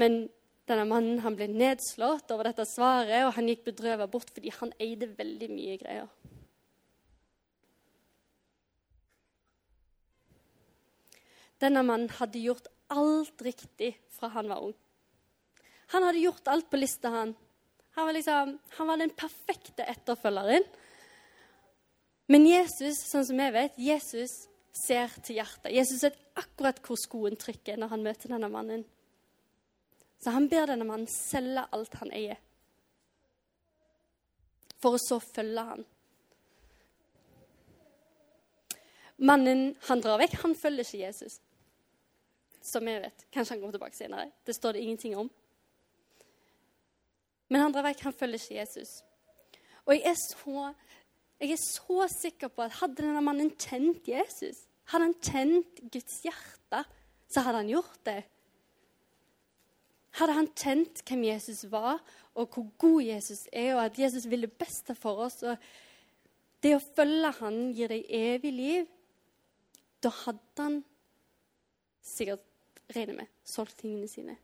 Men 0.00 0.30
denne 0.70 0.86
mannen 0.88 1.18
han 1.20 1.36
ble 1.36 1.50
nedslått 1.52 2.30
over 2.32 2.48
dette 2.48 2.64
svaret, 2.64 3.26
og 3.26 3.34
han 3.36 3.50
gikk 3.50 3.66
bedrøvet 3.66 4.10
bort 4.10 4.30
fordi 4.32 4.52
han 4.56 4.72
eide 4.80 5.10
veldig 5.18 5.48
mye 5.52 5.76
greier. 5.82 6.08
Denne 11.60 11.82
mannen 11.84 12.08
hadde 12.16 12.40
gjort 12.40 12.70
alt 12.88 13.42
riktig 13.44 13.92
fra 14.16 14.30
han 14.32 14.48
var 14.48 14.64
ung. 14.64 14.76
Han 15.92 16.06
hadde 16.06 16.22
gjort 16.22 16.48
alt 16.48 16.70
på 16.70 16.80
lista, 16.80 17.10
han. 17.12 17.34
Han 17.98 18.06
var, 18.06 18.14
liksom, 18.14 18.58
han 18.76 18.86
var 18.86 19.00
den 19.00 19.10
perfekte 19.10 19.84
etterfølgeren. 19.90 20.64
Men 22.30 22.46
Jesus, 22.46 23.00
sånn 23.10 23.26
som 23.26 23.40
jeg 23.42 23.54
vet, 23.56 23.78
Jesus 23.82 24.34
ser 24.86 25.10
til 25.26 25.40
hjertet. 25.40 25.72
Jesus 25.74 26.04
vet 26.06 26.18
akkurat 26.38 26.78
hvor 26.84 26.98
skoen 27.00 27.38
trykker 27.38 27.80
når 27.80 27.90
han 27.94 28.04
møter 28.06 28.30
denne 28.30 28.50
mannen. 28.52 28.84
Så 30.22 30.30
han 30.34 30.46
ber 30.52 30.70
denne 30.70 30.86
mannen 30.86 31.08
selge 31.10 31.64
alt 31.74 31.96
han 32.02 32.12
eier, 32.14 32.38
for 34.80 34.96
å 34.96 35.00
så 35.00 35.18
følge 35.20 35.64
han. 35.72 35.86
Mannen 39.20 39.74
han 39.88 40.00
drar 40.00 40.20
vekk, 40.20 40.38
han 40.44 40.56
følger 40.56 40.86
ikke 40.86 41.02
Jesus. 41.02 41.40
Som 42.64 42.88
jeg 42.88 43.02
vet. 43.02 43.26
Kanskje 43.32 43.56
han 43.56 43.60
kommer 43.60 43.76
tilbake 43.76 43.96
senere. 43.96 44.30
Det 44.44 44.54
står 44.56 44.76
det 44.76 44.84
ingenting 44.84 45.16
om. 45.20 45.28
Men 47.50 47.64
han 47.64 47.74
drar 47.74 47.88
vekk, 47.88 48.06
han 48.06 48.16
følger 48.16 48.40
ikke 48.40 48.58
Jesus. 48.60 49.00
Og 49.86 49.96
jeg 49.96 50.04
er 50.06 50.18
så, 50.22 50.66
jeg 51.40 51.54
er 51.56 51.62
så 51.62 52.06
sikker 52.14 52.52
på 52.54 52.62
at 52.62 52.76
hadde 52.78 53.00
denne 53.02 53.22
mannen 53.24 53.50
kjent 53.58 54.06
Jesus, 54.08 54.66
hadde 54.92 55.08
han 55.08 55.16
kjent 55.24 55.80
Guds 55.90 56.20
hjerte, 56.26 56.84
så 57.30 57.42
hadde 57.46 57.62
han 57.62 57.72
gjort 57.72 57.98
det. 58.06 58.20
Hadde 60.18 60.34
han 60.34 60.50
kjent 60.58 61.02
hvem 61.06 61.24
Jesus 61.28 61.64
var, 61.70 62.00
og 62.34 62.54
hvor 62.54 62.66
god 62.78 63.02
Jesus 63.02 63.46
er, 63.52 63.74
og 63.76 63.84
at 63.84 63.98
Jesus 63.98 64.26
vil 64.30 64.46
det 64.46 64.52
beste 64.58 64.94
for 64.98 65.24
oss, 65.26 65.40
og 65.42 65.58
det 66.62 66.74
å 66.76 66.82
følge 66.82 67.32
han 67.40 67.60
gir 67.74 67.90
deg 67.90 68.06
evig 68.14 68.52
liv, 68.54 68.86
da 70.02 70.12
hadde 70.22 70.64
han 70.64 70.78
sikkert 72.04 72.46
regner 72.94 73.22
med, 73.22 73.32
solgt 73.46 73.78
tingene 73.82 74.08
sine. 74.10 74.36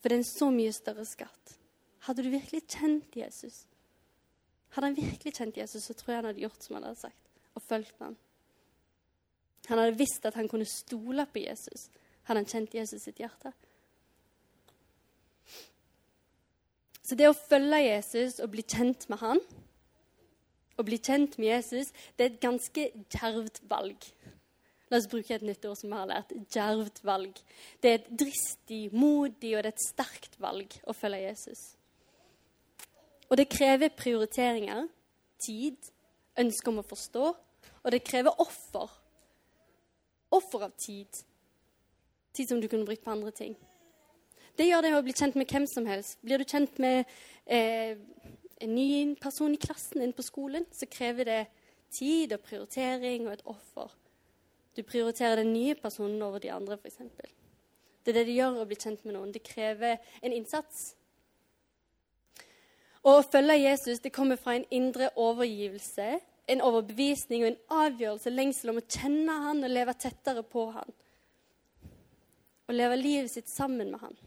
For 0.00 0.08
det 0.08 0.16
er 0.16 0.22
en 0.22 0.30
så 0.30 0.48
mye 0.54 0.72
større 0.72 1.04
skatt. 1.08 1.56
Hadde 2.06 2.24
du 2.24 2.30
virkelig 2.32 2.62
kjent 2.72 3.16
Jesus, 3.16 3.64
hadde 4.74 4.88
han 4.88 4.96
virkelig 4.96 5.34
kjent 5.36 5.56
Jesus, 5.58 5.84
så 5.84 5.94
tror 5.94 6.12
jeg 6.12 6.20
han 6.20 6.28
hadde 6.30 6.44
gjort 6.44 6.64
som 6.64 6.76
han 6.78 6.86
hadde 6.88 7.02
sagt, 7.02 7.32
og 7.54 7.64
fulgt 7.66 7.96
ham. 8.00 8.16
Han 9.68 9.82
hadde 9.82 9.98
visst 9.98 10.24
at 10.26 10.38
han 10.38 10.48
kunne 10.48 10.68
stole 10.68 11.26
på 11.26 11.42
Jesus, 11.42 11.88
hadde 12.28 12.40
han 12.40 12.48
kjent 12.48 12.74
Jesus 12.74 13.04
sitt 13.04 13.20
hjerte. 13.20 13.52
Så 17.04 17.18
det 17.18 17.26
å 17.26 17.34
følge 17.34 17.82
Jesus 17.82 18.38
og 18.38 18.52
bli 18.52 18.62
kjent 18.62 19.08
med 19.10 19.18
han, 19.20 19.40
å 20.78 20.84
bli 20.86 20.96
kjent 21.02 21.36
med 21.40 21.50
Jesus, 21.50 21.90
det 22.16 22.24
er 22.24 22.30
et 22.30 22.42
ganske 22.42 22.84
djervt 23.12 23.60
valg. 23.68 24.06
La 24.90 24.98
oss 24.98 25.06
bruke 25.10 25.34
et 25.36 25.44
nytt 25.46 25.64
ord 25.68 25.78
som 25.78 25.92
vi 25.92 25.98
har 25.98 26.08
lært. 26.10 26.32
Djervt 26.50 27.04
valg. 27.06 27.36
Det 27.78 27.90
er 27.90 28.00
et 28.00 28.08
dristig, 28.22 28.88
modig 28.90 29.54
og 29.54 29.62
det 29.62 29.70
er 29.70 29.76
et 29.76 29.84
sterkt 29.84 30.34
valg 30.42 30.74
å 30.82 30.96
følge 30.96 31.22
Jesus. 31.28 31.62
Og 33.30 33.38
det 33.38 33.46
krever 33.52 33.94
prioriteringer, 33.94 34.88
tid, 35.38 35.78
ønske 36.40 36.72
om 36.72 36.80
å 36.82 36.86
forstå, 36.86 37.30
og 37.80 37.94
det 37.94 38.02
krever 38.04 38.42
offer. 38.42 38.90
Offer 40.34 40.66
av 40.66 40.74
tid. 40.78 41.22
Tid 42.34 42.50
som 42.50 42.60
du 42.62 42.66
kunne 42.66 42.86
brukt 42.88 43.04
på 43.04 43.14
andre 43.14 43.30
ting. 43.34 43.54
Det 44.58 44.66
gjør 44.66 44.82
det 44.84 44.92
å 44.96 45.04
bli 45.06 45.14
kjent 45.14 45.38
med 45.38 45.48
hvem 45.50 45.66
som 45.70 45.86
helst. 45.86 46.18
Blir 46.26 46.42
du 46.42 46.44
kjent 46.44 46.82
med 46.82 47.06
eh, 47.46 47.94
en 48.60 48.74
ny 48.74 49.14
person 49.22 49.54
i 49.54 49.60
klassen 49.60 50.02
din 50.02 50.12
på 50.12 50.26
skolen, 50.26 50.66
så 50.74 50.90
krever 50.90 51.30
det 51.30 51.40
tid 51.94 52.34
og 52.34 52.42
prioritering 52.44 53.28
og 53.28 53.36
et 53.38 53.46
offer. 53.48 53.94
Du 54.76 54.82
prioriterer 54.86 55.36
den 55.40 55.52
nye 55.52 55.74
personen 55.74 56.22
over 56.22 56.38
de 56.38 56.52
andre, 56.52 56.78
f.eks. 56.78 57.00
Det 58.04 58.12
er 58.12 58.20
det 58.20 58.26
det 58.30 58.38
gjør 58.38 58.62
å 58.62 58.66
bli 58.68 58.78
kjent 58.78 59.04
med 59.04 59.16
noen. 59.16 59.32
Det 59.34 59.42
krever 59.44 59.98
en 60.22 60.32
innsats. 60.32 60.94
Og 63.02 63.18
å 63.18 63.26
følge 63.26 63.56
Jesus 63.56 64.02
det 64.04 64.12
kommer 64.12 64.40
fra 64.40 64.56
en 64.56 64.66
indre 64.70 65.10
overgivelse, 65.16 66.18
en 66.50 66.64
overbevisning 66.64 67.44
og 67.44 67.52
en 67.52 67.60
avgjørelse, 67.84 68.32
lengsel 68.32 68.72
om 68.72 68.80
å 68.80 68.88
kjenne 68.88 69.36
han 69.46 69.64
og 69.64 69.72
leve 69.72 69.94
tettere 70.00 70.44
på 70.44 70.66
han. 70.74 70.96
Og 72.68 72.76
leve 72.76 72.98
livet 73.00 73.32
sitt 73.32 73.48
sammen 73.50 73.92
med 73.94 74.02
han. 74.04 74.18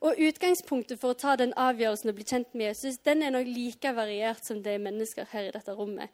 Og 0.00 0.20
Utgangspunktet 0.30 1.00
for 1.00 1.12
å 1.12 1.18
ta 1.18 1.34
den 1.36 1.52
avgjørelsen 1.58 2.12
og 2.12 2.16
bli 2.16 2.24
kjent 2.24 2.54
med 2.54 2.70
Jesus 2.70 3.00
den 3.04 3.24
er 3.24 3.34
nok 3.34 3.48
like 3.50 3.90
variert 3.96 4.46
som 4.46 4.62
det 4.62 4.76
er 4.76 4.84
mennesker 4.84 5.26
her 5.32 5.48
i 5.48 5.54
dette 5.54 5.74
rommet. 5.76 6.08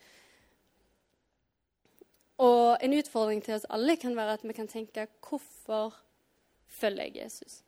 Og 2.39 2.77
en 2.85 2.93
utfordring 2.93 3.41
til 3.45 3.57
oss 3.57 3.69
alle 3.73 3.97
kan 3.97 4.17
være 4.17 4.37
at 4.37 4.45
vi 4.45 4.53
kan 4.53 4.69
tenke 4.69 5.07
hvorfor 5.29 5.95
følger 6.67 7.05
jeg 7.05 7.17
Jesus? 7.23 7.63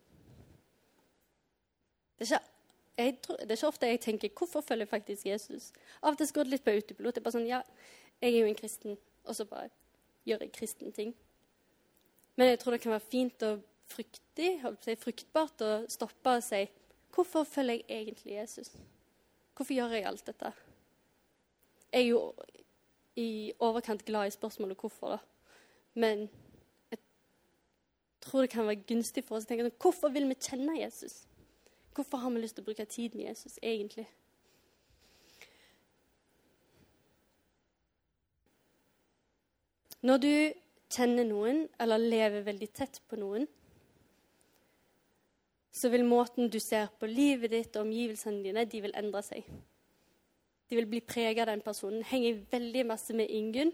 Det 2.19 2.33
er, 2.33 3.05
ikke, 3.05 3.23
tror, 3.23 3.37
det 3.37 3.51
er 3.51 3.57
ikke, 3.57 3.67
ofte 3.67 3.87
jeg 3.87 4.01
tenker 4.01 4.29
hvorfor 4.39 4.61
følger 4.61 4.85
jeg 4.85 4.89
faktisk 4.89 5.27
Jesus? 5.27 5.73
Av 6.03 6.13
og 6.13 6.19
til 6.19 6.33
går 6.35 6.45
det 6.45 6.51
litt 6.57 6.65
på 6.65 6.75
autopilot. 6.75 7.15
Det 7.15 7.21
er 7.21 7.25
bare 7.25 7.37
sånn, 7.37 7.49
ja, 7.49 7.63
jeg 8.21 8.35
er 8.35 8.41
jo 8.43 8.51
en 8.51 8.59
kristen, 8.59 8.99
og 9.25 9.39
så 9.39 9.47
bare 9.49 9.71
gjør 10.27 10.45
jeg 10.45 10.53
kristne 10.57 10.93
ting. 10.93 11.15
Men 12.37 12.53
jeg 12.53 12.59
tror 12.59 12.75
det 12.75 12.83
kan 12.83 12.93
være 12.97 13.07
fint 13.07 13.45
og 13.47 13.63
fryktig, 13.89 14.51
fruktbart 15.01 15.65
å 15.65 15.73
stoppe 15.91 16.37
og 16.39 16.45
si 16.45 16.67
hvorfor 17.15 17.47
følger 17.49 17.81
jeg 17.81 18.03
egentlig 18.03 18.35
Jesus? 18.35 18.73
Hvorfor 19.57 19.75
gjør 19.75 19.95
jeg 19.97 20.07
alt 20.07 20.27
dette? 20.27 20.53
Jeg 21.89 22.03
er 22.03 22.11
jo 22.11 22.21
i 23.19 23.53
overkant 23.65 24.05
glad 24.07 24.29
i 24.29 24.35
spørsmålet 24.35 24.79
hvorfor. 24.79 25.17
da. 25.17 25.19
Men 25.95 26.29
jeg 26.91 26.99
tror 28.21 28.45
det 28.45 28.53
kan 28.53 28.69
være 28.69 28.87
gunstig 28.89 29.25
for 29.27 29.39
oss 29.39 29.49
å 29.49 29.51
tenke 29.51 29.67
sånn 29.67 29.81
Hvorfor 29.83 30.15
vil 30.15 30.29
vi 30.31 30.39
kjenne 30.39 30.79
Jesus? 30.79 31.25
Hvorfor 31.95 32.23
har 32.23 32.31
vi 32.31 32.45
lyst 32.45 32.59
til 32.59 32.63
å 32.63 32.69
bruke 32.71 32.87
tid 32.87 33.17
med 33.19 33.31
Jesus 33.31 33.59
egentlig? 33.63 34.07
Når 40.07 40.21
du 40.23 40.33
kjenner 40.95 41.27
noen 41.27 41.65
eller 41.83 41.99
lever 41.99 42.45
veldig 42.47 42.69
tett 42.71 43.01
på 43.11 43.19
noen, 43.19 43.49
så 45.75 45.91
vil 45.91 46.07
måten 46.07 46.51
du 46.51 46.59
ser 46.63 46.87
på 46.99 47.09
livet 47.11 47.51
ditt 47.51 47.77
og 47.77 47.87
omgivelsene 47.87 48.43
dine, 48.47 48.65
de 48.67 48.83
vil 48.83 48.95
endre 48.99 49.23
seg. 49.27 49.47
De 50.69 50.77
vil 50.77 50.87
bli 50.87 51.01
preget 51.01 51.43
av 51.47 51.53
den 51.53 51.65
personen. 51.65 52.05
Henger 52.05 52.43
veldig 52.51 52.85
masse 52.87 53.15
med 53.17 53.31
Ingunn, 53.31 53.73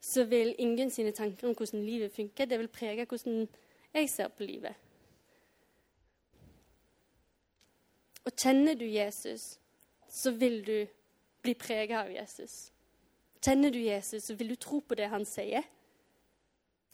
så 0.00 0.24
vil 0.24 0.54
Ingunn 0.58 0.90
sine 0.90 1.12
tanker 1.12 1.48
om 1.48 1.54
hvordan 1.56 1.84
livet 1.84 2.12
funker, 2.12 2.48
det 2.48 2.58
vil 2.58 2.72
prege 2.72 3.06
hvordan 3.08 3.46
jeg 3.94 4.10
ser 4.10 4.28
på 4.28 4.44
livet. 4.44 4.74
Og 8.26 8.32
kjenner 8.34 8.74
du 8.74 8.84
Jesus, 8.84 9.58
så 10.08 10.32
vil 10.34 10.62
du 10.66 10.86
bli 11.42 11.54
prega 11.54 12.02
av 12.02 12.10
Jesus. 12.10 12.72
Kjenner 13.44 13.70
du 13.70 13.78
Jesus, 13.78 14.24
så 14.26 14.34
vil 14.34 14.50
du 14.50 14.56
tro 14.58 14.80
på 14.80 14.96
det 14.98 15.06
han 15.12 15.24
sier. 15.28 15.62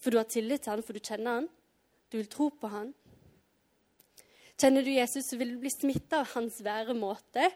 For 0.02 0.12
du 0.12 0.18
har 0.18 0.28
tillit 0.28 0.64
til 0.64 0.74
han, 0.74 0.82
for 0.84 0.92
du 0.92 1.00
kjenner 1.00 1.38
han. 1.38 1.48
Du 2.12 2.18
vil 2.18 2.28
tro 2.28 2.50
på 2.50 2.68
han. 2.68 2.90
Kjenner 4.60 4.84
du 4.84 4.90
Jesus, 4.92 5.30
så 5.30 5.38
vil 5.40 5.54
du 5.54 5.62
bli 5.62 5.72
smitta 5.72 6.20
av 6.20 6.34
hans 6.34 6.58
væremåte 6.64 7.48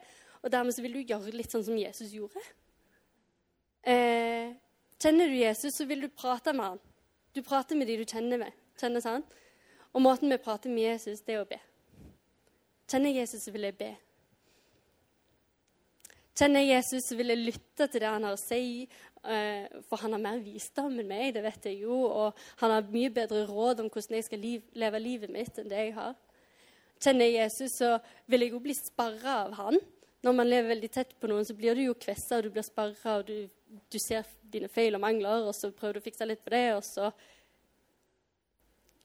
og 0.47 0.53
dermed 0.55 0.77
så 0.77 0.83
vil 0.85 0.95
du 0.95 1.01
gjøre 1.03 1.35
litt 1.35 1.51
sånn 1.51 1.65
som 1.67 1.75
Jesus 1.75 2.13
gjorde. 2.15 2.39
Eh, 3.83 4.53
kjenner 5.03 5.27
du 5.27 5.35
Jesus, 5.35 5.75
så 5.75 5.87
vil 5.91 6.05
du 6.05 6.13
prate 6.15 6.55
med 6.55 6.69
han. 6.69 6.83
Du 7.35 7.41
prater 7.43 7.75
med 7.75 7.91
de 7.91 7.97
du 7.99 8.05
kjenner 8.07 8.39
med. 8.39 8.55
Kjenner 8.79 9.03
han? 9.11 9.25
Og 9.91 10.05
måten 10.05 10.31
vi 10.31 10.39
prater 10.39 10.71
med 10.71 10.87
Jesus, 10.87 11.25
det 11.27 11.35
er 11.35 11.43
å 11.43 11.49
be. 11.51 11.59
Kjenner 12.87 13.11
jeg 13.11 13.25
Jesus, 13.25 13.43
så 13.43 13.55
vil 13.57 13.67
jeg 13.67 13.77
be. 13.81 13.89
Kjenner 16.39 16.63
jeg 16.63 16.77
Jesus, 16.77 17.09
så 17.09 17.19
vil 17.19 17.35
jeg 17.35 17.43
lytte 17.43 17.91
til 17.91 18.05
det 18.05 18.15
han 18.15 18.29
har 18.29 18.39
å 18.39 18.41
si. 18.41 18.87
Eh, 19.27 19.83
for 19.91 20.05
han 20.05 20.15
har 20.15 20.23
mer 20.29 20.39
visdom 20.47 20.95
enn 21.03 21.11
meg, 21.11 21.33
det 21.35 21.43
vet 21.43 21.71
jeg 21.73 21.83
jo. 21.89 22.05
Og 22.07 22.47
han 22.63 22.77
har 22.77 22.95
mye 22.95 23.11
bedre 23.19 23.43
råd 23.51 23.83
om 23.83 23.91
hvordan 23.91 24.21
jeg 24.21 24.29
skal 24.31 24.45
liv, 24.47 24.71
leve 24.79 25.03
livet 25.03 25.35
mitt, 25.35 25.59
enn 25.59 25.75
det 25.75 25.89
jeg 25.89 25.99
har. 25.99 26.15
Kjenner 27.03 27.27
jeg 27.27 27.41
Jesus, 27.41 27.81
så 27.83 27.97
vil 28.31 28.47
jeg 28.47 28.55
jo 28.55 28.63
bli 28.63 28.79
sparra 28.79 29.41
av 29.49 29.59
han 29.59 29.83
når 30.27 30.35
man 30.35 30.49
lever 30.49 30.73
veldig 30.73 30.89
tett 30.91 31.13
på 31.21 31.29
noen, 31.31 31.45
så 31.47 31.55
blir 31.55 31.77
du 31.79 31.85
jo 31.85 31.95
kvessa, 31.95 32.41
og 32.41 32.47
du 32.47 32.51
blir 32.57 32.65
sparra, 32.67 33.21
og 33.21 33.29
du, 33.29 33.47
du, 33.93 33.99
ser 34.03 34.27
dine 34.51 34.67
feil 34.73 34.99
og 34.99 35.05
mangler, 35.05 35.47
og 35.47 35.55
så 35.55 35.71
prøver 35.71 35.97
du 35.97 36.03
å 36.03 36.07
fikse 36.07 36.27
litt 36.27 36.43
på 36.43 36.51
det, 36.55 36.65
og 36.75 36.83
så 36.87 37.13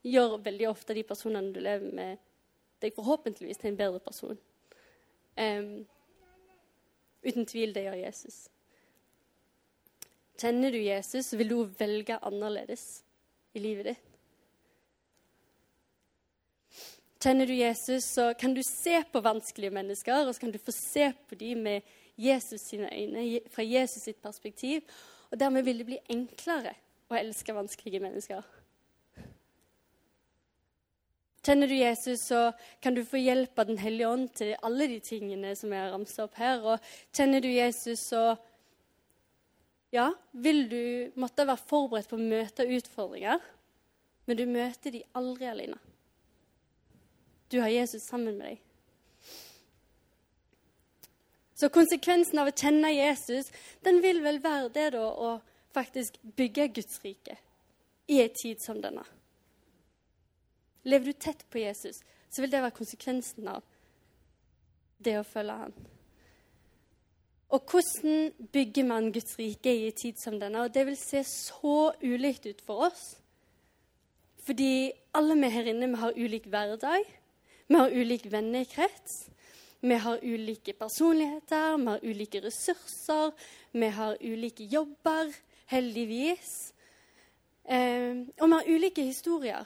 gjør 0.08 0.40
veldig 0.42 0.70
ofte 0.72 0.96
de 0.98 1.06
personene 1.06 1.54
du 1.54 1.60
lever 1.62 1.94
med, 1.94 2.22
deg 2.82 2.96
forhåpentligvis 2.98 3.62
til 3.62 3.70
en 3.70 3.78
bedre 3.78 4.02
person. 4.02 4.40
Um, 5.38 5.86
uten 7.22 7.46
tvil, 7.46 7.76
det 7.76 7.86
gjør 7.86 8.00
Jesus. 8.02 8.40
Kjenner 10.42 10.74
du 10.74 10.80
Jesus, 10.82 11.36
vil 11.38 11.54
du 11.54 11.60
velge 11.78 12.18
annerledes 12.18 13.04
i 13.54 13.62
livet 13.62 13.92
ditt. 13.92 14.11
Kjenner 17.22 17.46
du 17.46 17.54
Jesus, 17.54 18.06
så 18.16 18.32
kan 18.34 18.54
du 18.54 18.64
se 18.66 18.96
på 19.14 19.22
vanskelige 19.22 19.74
mennesker, 19.76 20.24
og 20.26 20.34
så 20.34 20.42
kan 20.42 20.54
du 20.54 20.58
få 20.58 20.74
se 20.74 21.12
på 21.30 21.36
dem 21.38 21.60
med 21.68 21.92
Jesus 22.18 22.64
sine 22.66 22.90
øyne, 22.90 23.42
fra 23.54 23.62
Jesus 23.62 24.08
sitt 24.08 24.22
perspektiv. 24.24 24.82
Og 25.30 25.38
dermed 25.40 25.64
vil 25.64 25.78
det 25.78 25.86
bli 25.86 26.00
enklere 26.10 26.74
å 27.12 27.20
elske 27.20 27.54
vanskelige 27.54 28.02
mennesker. 28.02 28.42
Kjenner 31.46 31.70
du 31.70 31.76
Jesus, 31.78 32.26
så 32.26 32.52
kan 32.82 32.98
du 32.98 33.04
få 33.06 33.22
hjelp 33.22 33.60
av 33.60 33.70
Den 33.70 33.78
hellige 33.82 34.10
ånd 34.10 34.28
til 34.38 34.56
alle 34.62 34.90
de 34.90 35.00
tingene 35.06 35.54
som 35.58 35.74
jeg 35.74 35.82
har 35.82 35.94
ramsa 35.94 36.26
opp 36.26 36.42
her. 36.42 36.66
Og 36.66 36.92
kjenner 37.14 37.42
du 37.42 37.50
Jesus, 37.50 38.02
så 38.10 38.36
ja, 39.94 40.10
vil 40.34 40.66
du 40.74 40.84
måtte 41.22 41.46
være 41.46 41.70
forberedt 41.70 42.10
på 42.10 42.18
å 42.18 42.30
møte 42.34 42.66
utfordringer, 42.66 43.42
men 44.26 44.38
du 44.38 44.46
møter 44.50 44.98
de 44.98 45.06
aldri 45.18 45.50
alene. 45.50 45.78
Du 47.52 47.60
har 47.60 47.68
Jesus 47.68 48.04
sammen 48.08 48.38
med 48.38 48.54
deg. 48.54 48.60
Så 51.62 51.70
konsekvensen 51.70 52.40
av 52.42 52.50
å 52.50 52.56
kjenne 52.58 52.90
Jesus, 52.90 53.52
den 53.86 54.00
vil 54.02 54.24
vel 54.24 54.40
være 54.42 54.72
det 54.74 54.88
da 54.96 55.04
å 55.06 55.34
faktisk 55.76 56.18
bygge 56.38 56.72
Guds 56.80 57.02
rike 57.04 57.36
i 58.10 58.22
en 58.24 58.34
tid 58.34 58.64
som 58.64 58.80
denne. 58.82 59.04
Lever 60.88 61.12
du 61.12 61.14
tett 61.14 61.46
på 61.54 61.62
Jesus, 61.62 62.02
så 62.32 62.42
vil 62.42 62.50
det 62.50 62.64
være 62.64 62.80
konsekvensen 62.80 63.52
av 63.52 63.62
det 65.04 65.20
å 65.20 65.28
følge 65.28 65.60
han. 65.62 65.76
Og 67.52 67.68
hvordan 67.68 68.32
bygger 68.56 68.88
man 68.88 69.12
Guds 69.12 69.36
rike 69.38 69.74
i 69.76 69.88
en 69.90 69.98
tid 70.02 70.20
som 70.24 70.40
denne? 70.40 70.64
Og 70.64 70.74
det 70.74 70.86
vil 70.88 70.98
se 70.98 71.26
så 71.28 71.92
ulikt 72.02 72.48
ut 72.48 72.62
for 72.64 72.88
oss. 72.88 73.18
Fordi 74.48 74.92
alle 75.14 75.36
vi 75.38 75.50
her 75.52 75.68
inne 75.70 75.92
vi 75.92 76.00
har 76.00 76.18
ulik 76.18 76.48
hverdag. 76.50 77.06
Vi 77.72 77.78
har 77.78 77.90
ulik 77.90 78.26
vennekrets. 78.26 79.30
Vi 79.80 79.96
har 79.96 80.20
ulike 80.22 80.74
personligheter, 80.74 81.78
vi 81.78 81.86
har 81.88 82.00
ulike 82.04 82.42
ressurser, 82.44 83.32
vi 83.72 83.88
har 83.88 84.18
ulike 84.22 84.64
jobber, 84.64 85.32
heldigvis. 85.72 86.74
Eh, 87.64 88.28
og 88.42 88.50
vi 88.50 88.58
har 88.58 88.68
ulike 88.68 89.06
historier. 89.08 89.64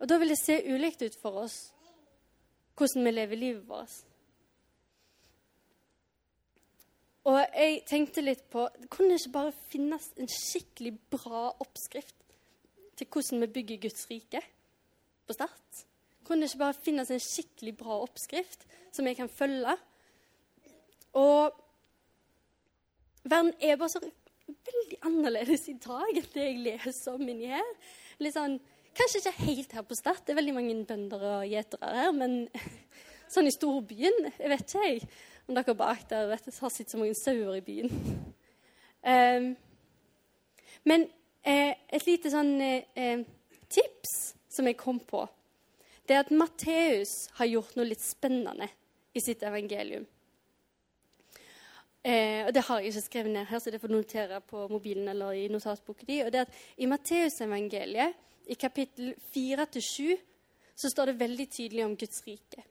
Og 0.00 0.08
da 0.08 0.18
vil 0.18 0.32
det 0.32 0.40
se 0.40 0.56
ulikt 0.64 1.04
ut 1.04 1.20
for 1.20 1.44
oss 1.44 1.58
hvordan 2.74 3.04
vi 3.04 3.12
lever 3.12 3.42
livet 3.42 3.68
vårt. 3.68 4.00
Og 7.28 7.38
jeg 7.42 7.84
tenkte 7.88 8.24
litt 8.24 8.48
på 8.52 8.64
Det 8.80 8.88
kunne 8.90 9.20
ikke 9.20 9.36
bare 9.36 9.54
finnes 9.68 10.08
en 10.16 10.28
skikkelig 10.40 10.96
bra 11.12 11.50
oppskrift 11.52 12.16
til 12.96 13.12
hvordan 13.12 13.44
vi 13.44 13.52
bygger 13.60 13.84
Guds 13.86 14.08
rike 14.10 14.40
på 15.26 15.36
Start? 15.36 15.84
Kunne 16.24 16.44
det 16.44 16.52
ikke 16.52 16.62
bare 16.64 16.82
finnes 16.86 17.10
en 17.12 17.22
skikkelig 17.22 17.76
bra 17.80 17.98
oppskrift 18.04 18.64
som 18.94 19.06
jeg 19.08 19.18
kan 19.18 19.28
følge? 19.28 19.76
Og 21.20 21.54
verden 23.24 23.52
er 23.60 23.76
bare 23.80 23.92
så 23.92 24.02
veldig 24.44 25.00
annerledes 25.06 25.68
i 25.70 25.76
dag 25.80 26.16
enn 26.16 26.30
det 26.34 26.46
jeg 26.46 26.62
leser 26.64 27.18
om 27.18 27.28
inni 27.28 27.52
her. 27.52 27.74
Litt 28.22 28.36
sånn, 28.36 28.58
Kanskje 28.94 29.18
ikke 29.18 29.46
helt 29.48 29.72
her 29.74 29.82
på 29.82 29.96
Start, 29.98 30.20
det 30.22 30.30
er 30.32 30.38
veldig 30.38 30.52
mange 30.54 30.74
bønder 30.86 31.22
og 31.26 31.48
gjetere 31.50 31.88
her, 31.96 32.12
men 32.14 32.44
sånn 33.32 33.48
i 33.50 33.54
storbyen, 33.54 34.28
jeg 34.38 34.50
vet 34.52 34.68
ikke 34.68 34.84
jeg 34.84 35.00
om 35.48 35.56
dere 35.58 35.74
bak 35.74 36.04
der 36.12 36.28
vet, 36.30 36.46
har 36.46 36.70
sett 36.70 36.92
så 36.92 37.00
mange 37.00 37.16
sauer 37.18 37.56
i 37.58 37.64
byen. 37.64 37.90
Um, 39.02 39.48
men 40.88 41.08
eh, 41.42 41.74
et 41.90 42.06
lite 42.06 42.30
sånn 42.32 42.54
eh, 42.62 42.86
tips 42.94 43.43
som 44.54 44.66
jeg 44.68 44.78
kom 44.80 45.00
på, 45.02 45.24
det 46.08 46.16
er 46.16 46.24
at 46.24 46.34
Matteus 46.34 47.14
har 47.38 47.48
gjort 47.48 47.76
noe 47.78 47.88
litt 47.88 48.02
spennende 48.04 48.68
i 49.14 49.22
sitt 49.24 49.42
evangelium. 49.46 50.04
Eh, 52.04 52.44
og 52.46 52.52
Det 52.54 52.62
har 52.66 52.80
jeg 52.80 52.92
ikke 52.92 53.00
skrevet 53.00 53.32
ned 53.32 53.48
her, 53.48 53.58
så 53.58 53.70
det 53.70 53.80
får 53.80 53.88
du 53.88 53.96
notere 53.96 54.40
på 54.44 54.66
mobilen 54.68 55.08
eller 55.08 55.32
i 55.32 55.48
notatboken 55.48 56.06
din. 56.06 56.26
Og 56.26 56.32
det 56.32 56.42
er 56.42 56.46
at 56.48 56.58
I 56.76 56.86
Matteusevangeliet, 56.86 58.20
i 58.46 58.54
kapittel 58.54 59.14
4-7, 59.32 60.18
så 60.76 60.90
står 60.90 61.06
det 61.06 61.20
veldig 61.20 61.50
tydelig 61.50 61.84
om 61.84 61.96
Guds 61.96 62.20
rike. 62.26 62.64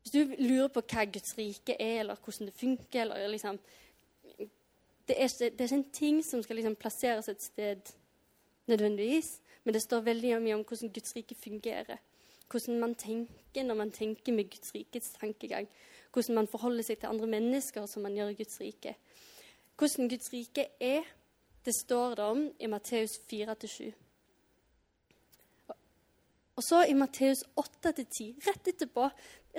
Hvis 0.00 0.12
du 0.12 0.34
lurer 0.38 0.70
på 0.72 0.80
hva 0.80 1.04
Guds 1.04 1.34
rike 1.36 1.76
er, 1.76 2.00
eller 2.00 2.16
hvordan 2.16 2.48
det 2.48 2.56
funker 2.56 3.02
eller 3.02 3.28
liksom, 3.28 3.58
det, 5.08 5.16
er 5.16 5.28
ikke, 5.28 5.50
det 5.50 5.60
er 5.60 5.64
ikke 5.64 5.74
en 5.74 5.90
ting 5.92 6.24
som 6.24 6.42
skal 6.42 6.56
liksom 6.56 6.76
plasseres 6.80 7.28
et 7.28 7.42
sted 7.42 7.92
nødvendigvis, 8.66 9.40
men 9.64 9.74
det 9.74 9.82
står 9.84 10.06
veldig 10.06 10.38
mye 10.40 10.56
om 10.56 10.64
hvordan 10.64 10.92
Guds 10.94 11.16
rike 11.16 11.36
fungerer. 11.36 12.00
Hvordan 12.50 12.80
man 12.80 12.94
tenker 12.94 13.64
når 13.64 13.78
man 13.78 13.90
tenker 13.94 14.32
med 14.32 14.50
Guds 14.50 14.74
rikets 14.74 15.12
tankegang 15.20 15.68
hvordan 16.12 16.40
man 16.40 16.50
forholder 16.50 16.86
seg 16.86 17.00
til 17.00 17.10
andre 17.10 17.28
mennesker 17.30 17.86
som 17.86 18.04
man 18.06 18.16
gjør 18.18 18.32
i 18.32 18.38
Guds 18.40 18.60
rike. 18.60 18.94
Hvordan 19.78 20.08
Guds 20.10 20.32
rike 20.32 20.66
er, 20.82 21.04
det 21.64 21.74
står 21.76 22.16
det 22.18 22.24
om 22.24 22.46
i 22.58 22.70
Matteus 22.70 23.18
4-7. 23.30 23.90
Og 26.58 26.64
så 26.66 26.82
i 26.84 26.96
Matteus 26.98 27.44
8-10, 27.56 28.34
rett 28.44 28.72
etterpå, 28.74 29.06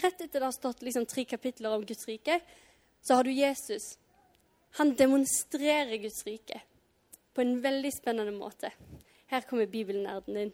rett 0.04 0.20
etter 0.22 0.40
det 0.40 0.46
har 0.46 0.54
stått 0.54 0.84
liksom 0.86 1.08
tre 1.10 1.24
kapitler 1.26 1.74
om 1.74 1.86
Guds 1.88 2.06
rike, 2.10 2.38
så 3.02 3.18
har 3.18 3.26
du 3.26 3.32
Jesus. 3.32 3.96
Han 4.78 4.94
demonstrerer 4.96 5.96
Guds 6.04 6.22
rike 6.28 6.62
på 7.34 7.42
en 7.42 7.56
veldig 7.64 7.94
spennende 7.96 8.36
måte. 8.36 8.70
Her 9.32 9.42
kommer 9.48 9.66
bibelnerden 9.66 10.38
inn. 10.38 10.52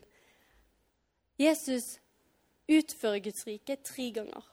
Jesus 1.40 1.98
utfører 2.70 3.24
Guds 3.26 3.48
rike 3.48 3.76
tre 3.82 4.12
ganger. 4.14 4.44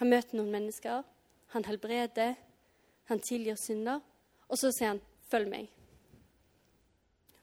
Han 0.00 0.10
møter 0.12 0.36
noen 0.36 0.52
mennesker, 0.52 1.02
han 1.54 1.64
helbreder, 1.64 2.34
han 3.08 3.20
tilgir 3.24 3.56
synder. 3.56 4.00
Og 4.48 4.58
så 4.58 4.72
sier 4.72 4.88
han 4.88 5.00
'følg 5.30 5.48
meg'. 5.48 5.70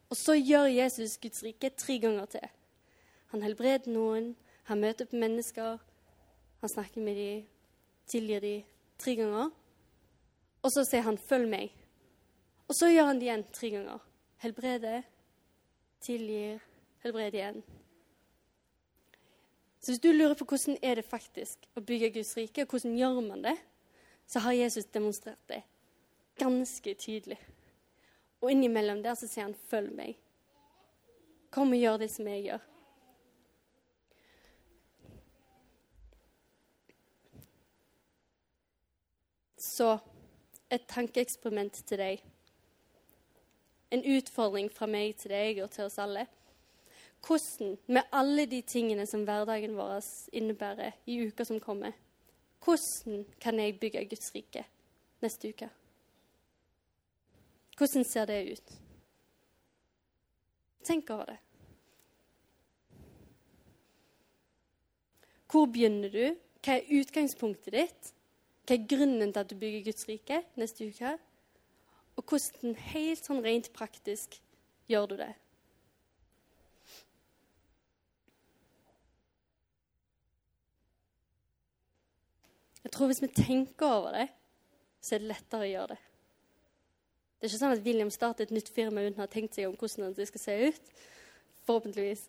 Og 0.09 0.17
så 0.17 0.33
gjør 0.33 0.65
Jesus 0.65 1.17
Guds 1.17 1.43
rike 1.43 1.69
tre 1.69 1.99
ganger 1.99 2.25
til. 2.25 2.47
Han 3.27 3.41
helbreder 3.41 3.91
noen, 3.91 4.35
han 4.63 4.79
møter 4.79 5.05
på 5.05 5.15
mennesker, 5.15 5.77
han 6.61 6.69
snakker 6.69 7.01
med 7.01 7.15
dem, 7.15 7.45
tilgir 8.07 8.39
dem 8.39 8.63
tre 8.97 9.15
ganger. 9.15 9.49
Og 10.61 10.71
så 10.71 10.83
sier 10.83 11.01
han 11.01 11.17
'følg 11.17 11.49
meg'. 11.49 11.71
Og 12.67 12.75
så 12.75 12.89
gjør 12.89 13.05
han 13.05 13.15
det 13.15 13.23
igjen 13.23 13.51
tre 13.53 13.69
ganger. 13.69 13.99
Helbreder, 14.37 15.03
tilgir, 16.03 16.59
helbreder 17.03 17.39
igjen. 17.39 17.63
Så 19.79 19.91
hvis 19.91 20.03
du 20.03 20.11
lurer 20.11 20.35
på 20.35 20.45
hvordan 20.45 20.77
er 20.81 20.99
det 20.99 21.05
faktisk 21.05 21.67
å 21.77 21.81
bygge 21.81 22.09
Guds 22.17 22.35
rike, 22.37 22.65
og 22.65 22.73
hvordan 22.73 22.97
gjør 22.97 23.19
man 23.23 23.43
det, 23.45 23.57
så 24.27 24.39
har 24.43 24.57
Jesus 24.57 24.89
demonstrert 24.91 25.43
det 25.47 25.61
ganske 26.37 26.93
tydelig. 26.93 27.37
Og 28.41 28.51
innimellom 28.51 29.03
der 29.03 29.15
så 29.15 29.27
sier 29.27 29.43
han 29.43 29.55
'følg 29.55 29.93
meg'. 29.95 30.17
Kom 31.51 31.71
og 31.71 31.77
gjør 31.77 31.97
det 31.97 32.11
som 32.11 32.27
jeg 32.27 32.43
gjør. 32.43 32.59
Så 39.57 39.97
et 40.71 40.87
tankeeksperiment 40.87 41.73
til 41.73 41.97
deg. 41.97 42.23
En 43.91 44.03
utfordring 44.03 44.71
fra 44.73 44.87
meg 44.89 45.15
til 45.21 45.31
deg 45.31 45.61
og 45.63 45.71
til 45.71 45.87
oss 45.87 45.99
alle 46.01 46.27
hvordan, 47.27 47.77
med 47.87 48.01
alle 48.11 48.45
de 48.45 48.61
tingene 48.61 49.05
som 49.05 49.23
hverdagen 49.25 49.75
vår 49.75 50.05
innebærer 50.31 50.95
i 51.05 51.17
uka 51.27 51.43
som 51.43 51.59
kommer, 51.59 51.91
hvordan 52.63 53.25
kan 53.41 53.59
jeg 53.59 53.79
bygge 53.79 54.05
Guds 54.09 54.31
rike 54.35 54.63
neste 55.21 55.49
uke? 55.49 55.69
Hvordan 57.77 58.03
ser 58.03 58.25
det 58.25 58.51
ut? 58.51 58.73
Tenk 60.83 61.09
over 61.09 61.25
det. 61.25 61.37
Hvor 65.51 65.65
begynner 65.65 66.09
du? 66.09 66.35
Hva 66.63 66.77
er 66.77 66.89
utgangspunktet 66.99 67.73
ditt? 67.73 68.13
Hva 68.67 68.75
er 68.75 68.87
grunnen 68.87 69.31
til 69.31 69.39
at 69.39 69.49
du 69.49 69.55
bygger 69.55 69.83
Guds 69.83 70.07
rike 70.09 70.41
neste 70.59 70.87
uke? 70.87 71.17
Og 72.17 72.25
hvordan 72.25 72.73
helt 72.91 73.25
sånn 73.25 73.43
rent 73.45 73.69
praktisk 73.75 74.39
gjør 74.89 75.11
du 75.11 75.15
det? 75.19 75.33
Jeg 82.87 82.93
tror 82.95 83.09
hvis 83.11 83.21
vi 83.21 83.27
tenker 83.35 83.85
over 83.85 84.13
det, 84.15 84.27
så 85.03 85.15
er 85.15 85.23
det 85.23 85.31
lettere 85.33 85.65
å 85.65 85.67
gjøre 85.69 85.95
det. 85.95 86.03
Det 87.37 87.45
er 87.45 87.51
ikke 87.51 87.59
sånn 87.59 87.75
at 87.75 87.83
William 87.85 88.09
starter 88.13 88.47
et 88.47 88.53
nytt 88.55 88.69
firma 88.73 89.03
uten 89.03 89.19
å 89.19 89.25
ha 89.25 89.29
tenkt 89.29 89.57
seg 89.57 89.67
om 89.67 89.75
hvordan 89.77 90.15
det 90.15 90.25
skal 90.29 90.41
se 90.41 90.55
ut. 90.71 90.87
Forhåpentligvis. 91.67 92.23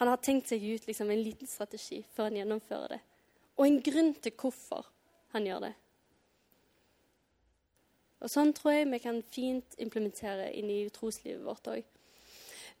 Han 0.00 0.08
har 0.08 0.22
tenkt 0.24 0.48
seg 0.48 0.62
ut 0.64 0.86
liksom, 0.88 1.10
en 1.12 1.20
liten 1.20 1.50
strategi 1.50 1.98
før 2.14 2.30
han 2.30 2.38
gjennomfører 2.38 2.94
det. 2.94 3.00
Og 3.58 3.66
en 3.66 3.80
grunn 3.84 4.14
til 4.22 4.32
hvorfor 4.40 4.86
han 5.34 5.48
gjør 5.50 5.66
det. 5.66 5.74
Og 8.20 8.30
Sånn 8.30 8.52
tror 8.52 8.74
jeg 8.74 8.90
vi 8.90 9.00
kan 9.00 9.22
fint 9.32 9.78
implementere 9.78 10.50
inn 10.56 10.70
i 10.70 10.82
troslivet 10.92 11.44
vårt 11.44 11.70
òg. 11.72 11.84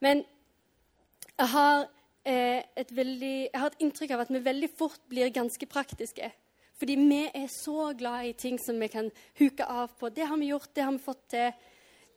Men 0.00 0.24
jeg 1.36 1.48
har 1.54 1.88
Eh, 2.20 2.60
et 2.76 2.90
veldig, 2.92 3.48
jeg 3.48 3.60
har 3.60 3.72
et 3.72 3.80
inntrykk 3.80 4.12
av 4.12 4.26
at 4.26 4.30
vi 4.34 4.42
veldig 4.44 4.68
fort 4.76 5.00
blir 5.08 5.32
ganske 5.32 5.66
praktiske. 5.66 6.28
Fordi 6.76 6.96
vi 7.00 7.20
er 7.24 7.46
så 7.52 7.92
glad 7.96 8.28
i 8.28 8.32
ting 8.36 8.58
som 8.60 8.80
vi 8.80 8.88
kan 8.92 9.10
huke 9.38 9.64
av 9.64 9.94
på. 9.98 10.08
Det 10.12 10.26
har 10.28 10.36
vi 10.36 10.50
gjort, 10.50 10.74
det 10.74 10.84
har 10.84 10.92
vi 10.92 11.04
fått 11.04 11.26
til. 11.32 11.52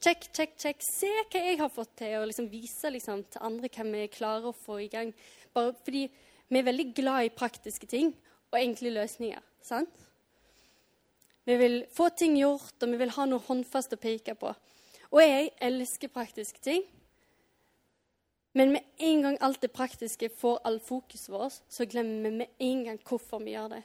Check, 0.04 0.28
check, 0.36 0.58
check. 0.60 0.84
Se 0.84 1.08
hva 1.08 1.40
jeg 1.40 1.60
har 1.60 1.72
fått 1.72 1.96
til, 1.98 2.18
og 2.20 2.28
liksom 2.28 2.50
vise 2.52 2.92
liksom, 2.92 3.24
til 3.32 3.44
andre 3.48 3.72
hva 3.72 3.88
vi 3.88 4.08
klarer 4.12 4.50
å 4.52 4.56
få 4.66 4.82
i 4.84 4.90
gang. 4.92 5.14
Bare 5.56 5.76
fordi 5.86 6.10
vi 6.50 6.60
er 6.60 6.68
veldig 6.68 6.90
glad 6.96 7.28
i 7.28 7.36
praktiske 7.36 7.88
ting 7.88 8.12
og 8.52 8.60
enkle 8.60 8.92
løsninger. 8.92 9.40
sant? 9.64 9.90
Vi 11.44 11.56
vil 11.60 11.82
få 11.92 12.10
ting 12.16 12.38
gjort, 12.40 12.76
og 12.82 12.92
vi 12.92 13.00
vil 13.02 13.14
ha 13.18 13.26
noe 13.28 13.44
håndfast 13.44 13.96
å 13.96 14.00
peke 14.00 14.36
på. 14.40 14.54
Og 15.14 15.22
jeg 15.22 15.52
elsker 15.62 16.12
praktiske 16.14 16.62
ting. 16.64 16.86
Men 18.54 18.72
med 18.76 18.86
en 19.02 19.24
gang 19.26 19.40
alt 19.42 19.62
det 19.62 19.74
praktiske 19.74 20.30
får 20.30 20.62
all 20.68 20.80
fokuset 20.80 21.32
vårt, 21.34 21.58
så 21.70 21.88
glemmer 21.90 22.30
vi 22.30 22.38
med 22.44 22.62
en 22.62 22.84
gang 22.88 23.02
hvorfor 23.02 23.42
vi 23.44 23.56
gjør 23.56 23.74
det. 23.76 23.82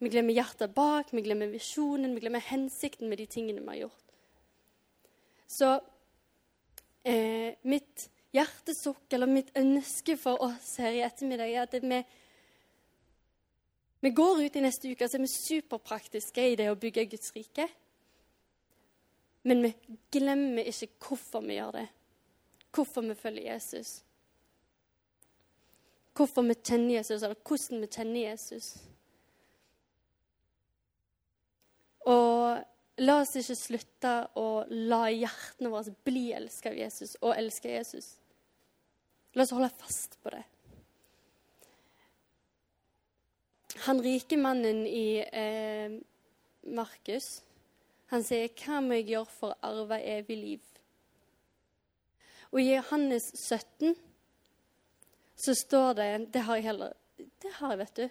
Vi 0.00 0.08
glemmer 0.12 0.36
hjertet 0.36 0.72
bak, 0.76 1.10
vi 1.12 1.24
glemmer 1.24 1.50
visjonen, 1.52 2.14
vi 2.16 2.22
glemmer 2.24 2.44
hensikten 2.44 3.08
med 3.08 3.20
de 3.20 3.26
tingene 3.28 3.60
vi 3.60 3.72
har 3.74 3.82
gjort. 3.82 4.14
Så 5.50 5.72
eh, 7.04 7.56
mitt 7.68 8.06
hjertesukk, 8.32 9.04
eller 9.12 9.28
mitt 9.28 9.50
ønske 9.58 10.16
for 10.20 10.40
oss 10.46 10.76
her 10.80 10.96
i 10.96 11.02
ettermiddag, 11.04 11.52
er 11.52 11.66
at 11.66 11.76
vi, 11.80 12.00
vi 14.00 14.10
går 14.16 14.42
ut 14.42 14.56
i 14.56 14.64
neste 14.64 14.90
uke 14.90 15.06
og 15.06 15.14
er 15.14 15.22
vi 15.24 15.30
superpraktiske 15.32 16.44
i 16.52 16.56
det 16.56 16.70
å 16.72 16.78
bygge 16.80 17.08
Guds 17.12 17.32
rike. 17.36 17.66
Men 19.48 19.64
vi 19.64 19.72
glemmer 20.12 20.68
ikke 20.68 20.90
hvorfor 21.04 21.44
vi 21.44 21.58
gjør 21.58 21.80
det. 21.80 21.86
Hvorfor 22.72 23.04
vi 23.04 23.16
følger 23.18 23.52
Jesus. 23.52 24.00
Hvorfor 26.16 26.44
vi 26.48 26.56
kjenner 26.56 26.98
Jesus, 26.98 27.22
eller 27.22 27.38
hvordan 27.44 27.84
vi 27.84 27.92
kjenner 27.92 28.20
Jesus. 28.30 28.72
Og 32.08 32.60
La 33.00 33.20
oss 33.22 33.32
ikke 33.38 33.56
slutte 33.56 34.10
å 34.36 34.62
la 34.68 35.06
hjertene 35.08 35.70
våre 35.72 35.92
bli 36.04 36.30
elska 36.36 36.72
av 36.72 36.76
Jesus 36.76 37.14
og 37.22 37.32
elske 37.32 37.70
Jesus. 37.72 38.10
La 39.32 39.46
oss 39.46 39.54
holde 39.56 39.70
fast 39.80 40.18
på 40.20 40.32
det. 40.34 40.42
Han 43.76 44.02
rike 44.02 44.36
mannen 44.36 44.86
i 44.86 45.18
eh, 45.32 45.90
Markus, 46.62 47.42
han 48.10 48.24
sier, 48.26 48.48
'Hva 48.48 48.80
må 48.82 48.98
jeg 48.98 49.06
gjøre 49.12 49.26
for 49.30 49.54
å 49.54 49.58
arve 49.62 50.00
evig 50.02 50.36
liv?' 50.36 50.70
Og 52.50 52.60
i 52.60 52.74
Johannes 52.74 53.30
17 53.34 53.94
så 55.36 55.54
står 55.54 55.92
det 55.92 56.32
Det 56.34 56.42
har 56.42 56.56
jeg 56.56 56.64
heller 56.64 56.92
Det 57.42 57.52
har 57.52 57.70
jeg, 57.70 57.78
vet 57.78 57.96
du. 57.96 58.10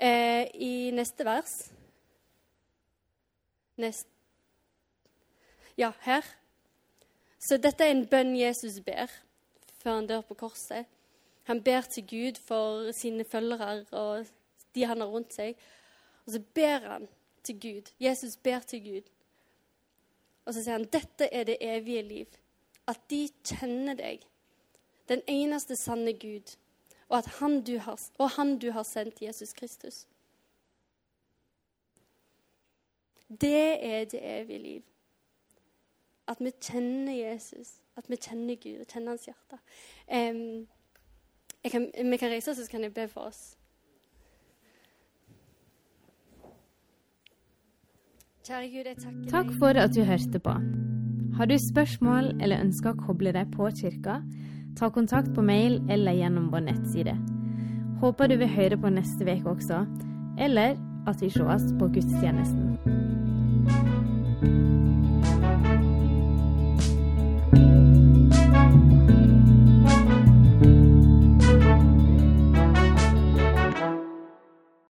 Eh, 0.00 0.44
I 0.54 0.90
neste 0.90 1.24
vers 1.24 1.72
Nest, 3.76 4.08
Ja, 5.76 5.92
her. 6.00 6.24
Så 7.38 7.56
dette 7.56 7.84
er 7.84 7.90
en 7.90 8.06
bønn 8.08 8.36
Jesus 8.36 8.80
ber 8.80 9.10
før 9.82 9.98
han 9.98 10.06
dør 10.06 10.20
på 10.20 10.34
korset. 10.34 10.86
Han 11.44 11.60
ber 11.62 11.80
til 11.80 12.06
Gud 12.08 12.40
for 12.40 12.92
sine 12.92 13.24
følgere 13.24 13.84
og 13.92 14.26
de 14.76 14.86
han 14.86 15.02
har 15.02 15.10
rundt 15.10 15.34
seg. 15.34 15.58
Og 16.26 16.36
så 16.36 16.42
ber 16.54 16.88
han 16.88 17.08
til 17.46 17.60
Gud. 17.60 17.92
Jesus 18.00 18.36
ber 18.36 18.64
til 18.68 18.84
Gud. 18.84 19.10
Og 20.46 20.54
så 20.54 20.62
sier 20.62 20.78
han 20.78 20.88
dette 20.92 21.28
er 21.34 21.46
det 21.48 21.58
evige 21.60 22.02
liv. 22.06 22.38
At 22.86 23.00
de 23.10 23.24
kjenner 23.42 23.98
deg, 23.98 24.22
den 25.10 25.22
eneste 25.26 25.76
sanne 25.78 26.12
Gud, 26.14 26.54
og, 27.08 27.18
at 27.18 27.26
han 27.38 27.60
du 27.66 27.78
har, 27.78 28.00
og 28.18 28.30
han 28.30 28.58
du 28.58 28.70
har 28.74 28.82
sendt, 28.86 29.22
Jesus 29.22 29.52
Kristus. 29.52 30.06
Det 33.28 33.84
er 33.84 34.04
det 34.04 34.20
evige 34.22 34.58
liv. 34.58 34.82
At 36.28 36.40
vi 36.40 36.50
kjenner 36.50 37.12
Jesus, 37.12 37.80
at 37.96 38.10
vi 38.10 38.16
kjenner 38.16 38.54
Gud 38.54 38.80
og 38.80 38.86
kjenner 38.86 39.14
hans 39.14 39.26
hjerte. 39.26 39.58
Um, 40.10 40.66
kan, 41.70 41.90
vi 42.10 42.16
kan 42.16 42.30
reise 42.30 42.50
oss, 42.50 42.58
så 42.58 42.70
kan 42.70 42.82
jeg 42.82 42.94
be 42.94 43.08
for 43.08 43.20
oss. 43.20 43.55
Kjære 48.46 48.68
Gud, 48.70 48.84
jeg 48.86 48.96
takker 49.02 49.30
Takk 49.30 49.48
for 49.58 49.78
at 49.82 49.94
du 49.96 50.04
hørte 50.06 50.38
på. 50.38 50.52
Har 51.34 51.48
du 51.50 51.56
spørsmål 51.58 52.28
eller 52.38 52.60
ønsker 52.62 52.92
å 52.92 53.00
koble 53.00 53.32
deg 53.34 53.50
på 53.50 53.66
kirka, 53.74 54.20
ta 54.78 54.86
kontakt 54.94 55.32
på 55.34 55.42
mail 55.42 55.80
eller 55.90 56.14
gjennom 56.14 56.46
vår 56.52 56.62
nettside. 56.68 57.16
Håper 57.98 58.30
du 58.30 58.36
vil 58.38 58.54
høre 58.54 58.78
på 58.78 58.92
neste 58.94 59.26
uke 59.26 59.50
også, 59.56 59.82
eller 60.38 60.78
at 61.10 61.26
vi 61.26 61.32
sees 61.34 61.72
på 61.80 61.90
gudstjenesten. 61.98 62.76